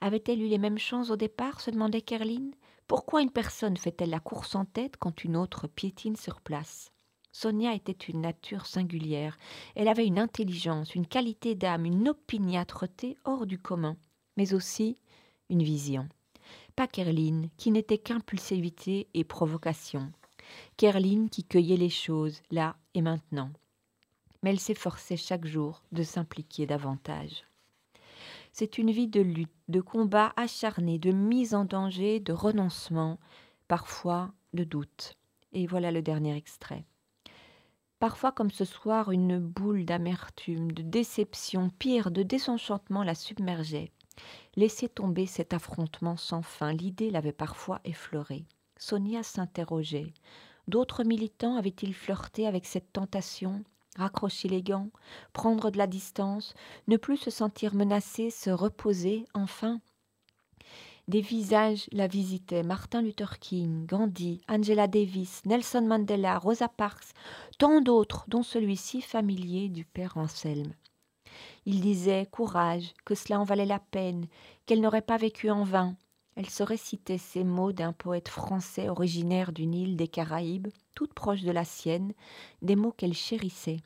Avait-elle 0.00 0.40
eu 0.40 0.46
les 0.46 0.58
mêmes 0.58 0.78
chances 0.78 1.10
au 1.10 1.16
départ 1.16 1.60
se 1.60 1.72
demandait 1.72 2.02
Kerline. 2.02 2.54
Pourquoi 2.86 3.22
une 3.22 3.32
personne 3.32 3.76
fait-elle 3.76 4.10
la 4.10 4.20
course 4.20 4.54
en 4.54 4.66
tête 4.66 4.98
quand 4.98 5.24
une 5.24 5.36
autre 5.36 5.66
piétine 5.66 6.14
sur 6.14 6.40
place? 6.40 6.92
Sonia 7.38 7.74
était 7.74 7.92
une 7.92 8.22
nature 8.22 8.64
singulière. 8.64 9.36
Elle 9.74 9.88
avait 9.88 10.06
une 10.06 10.18
intelligence, 10.18 10.94
une 10.94 11.06
qualité 11.06 11.54
d'âme, 11.54 11.84
une 11.84 12.08
opiniâtreté 12.08 13.18
hors 13.26 13.44
du 13.44 13.58
commun, 13.58 13.98
mais 14.38 14.54
aussi 14.54 14.96
une 15.50 15.62
vision. 15.62 16.08
Pas 16.76 16.86
Kerline, 16.86 17.50
qui 17.58 17.72
n'était 17.72 17.98
qu'impulsivité 17.98 19.08
et 19.12 19.22
provocation. 19.22 20.10
Kerline 20.78 21.28
qui 21.28 21.44
cueillait 21.44 21.76
les 21.76 21.90
choses, 21.90 22.40
là 22.50 22.74
et 22.94 23.02
maintenant. 23.02 23.50
Mais 24.42 24.48
elle 24.48 24.58
s'efforçait 24.58 25.18
chaque 25.18 25.44
jour 25.44 25.82
de 25.92 26.04
s'impliquer 26.04 26.64
davantage. 26.64 27.44
C'est 28.50 28.78
une 28.78 28.90
vie 28.90 29.08
de 29.08 29.20
lutte, 29.20 29.52
de 29.68 29.82
combat 29.82 30.32
acharné, 30.36 30.98
de 30.98 31.12
mise 31.12 31.54
en 31.54 31.66
danger, 31.66 32.18
de 32.18 32.32
renoncement, 32.32 33.18
parfois 33.68 34.32
de 34.54 34.64
doute. 34.64 35.18
Et 35.52 35.66
voilà 35.66 35.92
le 35.92 36.00
dernier 36.00 36.34
extrait. 36.34 36.86
Parfois, 37.98 38.30
comme 38.30 38.50
ce 38.50 38.64
soir, 38.64 39.10
une 39.10 39.38
boule 39.38 39.84
d'amertume, 39.84 40.72
de 40.72 40.82
déception, 40.82 41.70
pire, 41.70 42.10
de 42.10 42.22
désenchantement 42.22 43.02
la 43.02 43.14
submergeait. 43.14 43.90
Laisser 44.54 44.88
tomber 44.88 45.26
cet 45.26 45.54
affrontement 45.54 46.16
sans 46.16 46.42
fin, 46.42 46.72
l'idée 46.72 47.10
l'avait 47.10 47.32
parfois 47.32 47.80
effleurée. 47.84 48.44
Sonia 48.76 49.22
s'interrogeait. 49.22 50.12
D'autres 50.68 51.04
militants 51.04 51.56
avaient-ils 51.56 51.94
flirté 51.94 52.46
avec 52.46 52.66
cette 52.66 52.92
tentation? 52.92 53.62
Raccrocher 53.96 54.48
les 54.48 54.62
gants, 54.62 54.90
prendre 55.32 55.70
de 55.70 55.78
la 55.78 55.86
distance, 55.86 56.52
ne 56.88 56.98
plus 56.98 57.16
se 57.16 57.30
sentir 57.30 57.74
menacé, 57.74 58.28
se 58.28 58.50
reposer, 58.50 59.24
enfin 59.32 59.80
des 61.08 61.20
visages 61.20 61.86
la 61.92 62.06
visitaient 62.08 62.64
Martin 62.64 63.00
Luther 63.00 63.38
King, 63.38 63.86
Gandhi, 63.86 64.40
Angela 64.48 64.88
Davis, 64.88 65.42
Nelson 65.44 65.82
Mandela, 65.82 66.38
Rosa 66.38 66.68
Parks, 66.68 67.12
tant 67.58 67.80
d'autres, 67.80 68.24
dont 68.28 68.42
celui-ci 68.42 69.00
familier 69.00 69.68
du 69.68 69.84
père 69.84 70.16
Anselme. 70.16 70.72
Il 71.64 71.80
disait 71.80 72.26
courage, 72.30 72.92
que 73.04 73.14
cela 73.14 73.40
en 73.40 73.44
valait 73.44 73.66
la 73.66 73.78
peine, 73.78 74.26
qu'elle 74.66 74.80
n'aurait 74.80 75.02
pas 75.02 75.16
vécu 75.16 75.50
en 75.50 75.64
vain. 75.64 75.96
Elle 76.34 76.50
se 76.50 76.62
récitait 76.62 77.18
ces 77.18 77.44
mots 77.44 77.72
d'un 77.72 77.92
poète 77.92 78.28
français 78.28 78.88
originaire 78.88 79.52
d'une 79.52 79.74
île 79.74 79.96
des 79.96 80.08
Caraïbes, 80.08 80.68
toute 80.94 81.14
proche 81.14 81.42
de 81.42 81.52
la 81.52 81.64
sienne, 81.64 82.12
des 82.62 82.76
mots 82.76 82.92
qu'elle 82.92 83.14
chérissait. 83.14 83.78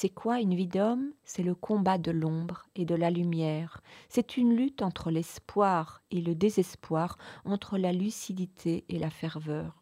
C'est 0.00 0.10
quoi 0.10 0.40
une 0.40 0.54
vie 0.54 0.68
d'homme? 0.68 1.10
C'est 1.24 1.42
le 1.42 1.56
combat 1.56 1.98
de 1.98 2.12
l'ombre 2.12 2.68
et 2.76 2.84
de 2.84 2.94
la 2.94 3.10
lumière. 3.10 3.82
C'est 4.08 4.36
une 4.36 4.54
lutte 4.54 4.80
entre 4.80 5.10
l'espoir 5.10 6.04
et 6.12 6.20
le 6.20 6.36
désespoir, 6.36 7.18
entre 7.44 7.78
la 7.78 7.92
lucidité 7.92 8.84
et 8.88 8.96
la 9.00 9.10
ferveur. 9.10 9.80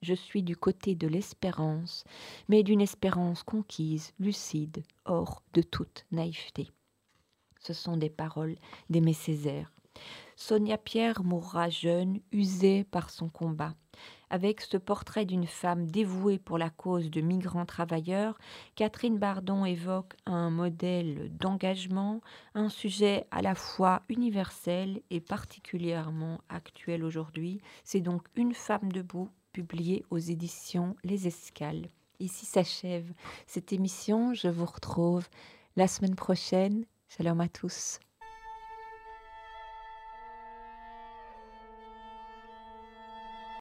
Je 0.00 0.14
suis 0.14 0.42
du 0.42 0.56
côté 0.56 0.94
de 0.94 1.06
l'espérance, 1.06 2.04
mais 2.48 2.62
d'une 2.62 2.80
espérance 2.80 3.42
conquise, 3.42 4.14
lucide, 4.18 4.82
hors 5.04 5.42
de 5.52 5.60
toute 5.60 6.06
naïveté. 6.12 6.70
Ce 7.60 7.74
sont 7.74 7.98
des 7.98 8.08
paroles 8.08 8.56
d'Aimé 8.88 9.12
Césaire. 9.12 9.70
Sonia 10.34 10.78
Pierre 10.78 11.22
mourra 11.24 11.68
jeune, 11.68 12.20
usée 12.32 12.84
par 12.84 13.10
son 13.10 13.28
combat. 13.28 13.74
Avec 14.30 14.60
ce 14.60 14.76
portrait 14.76 15.24
d'une 15.24 15.46
femme 15.46 15.86
dévouée 15.86 16.38
pour 16.38 16.58
la 16.58 16.70
cause 16.70 17.10
de 17.10 17.20
migrants 17.20 17.64
travailleurs, 17.64 18.38
Catherine 18.74 19.18
Bardon 19.18 19.64
évoque 19.64 20.14
un 20.26 20.50
modèle 20.50 21.30
d'engagement, 21.38 22.20
un 22.54 22.68
sujet 22.68 23.26
à 23.30 23.40
la 23.40 23.54
fois 23.54 24.02
universel 24.08 25.00
et 25.10 25.20
particulièrement 25.20 26.40
actuel 26.48 27.04
aujourd'hui. 27.04 27.60
C'est 27.84 28.00
donc 28.00 28.26
Une 28.36 28.54
femme 28.54 28.92
debout, 28.92 29.30
publiée 29.52 30.04
aux 30.10 30.18
éditions 30.18 30.94
Les 31.04 31.26
Escales. 31.26 31.88
Ici 32.20 32.46
s'achève 32.46 33.12
cette 33.46 33.72
émission. 33.72 34.34
Je 34.34 34.48
vous 34.48 34.66
retrouve 34.66 35.26
la 35.76 35.88
semaine 35.88 36.16
prochaine. 36.16 36.84
Shalom 37.08 37.40
à 37.40 37.48
tous. 37.48 38.00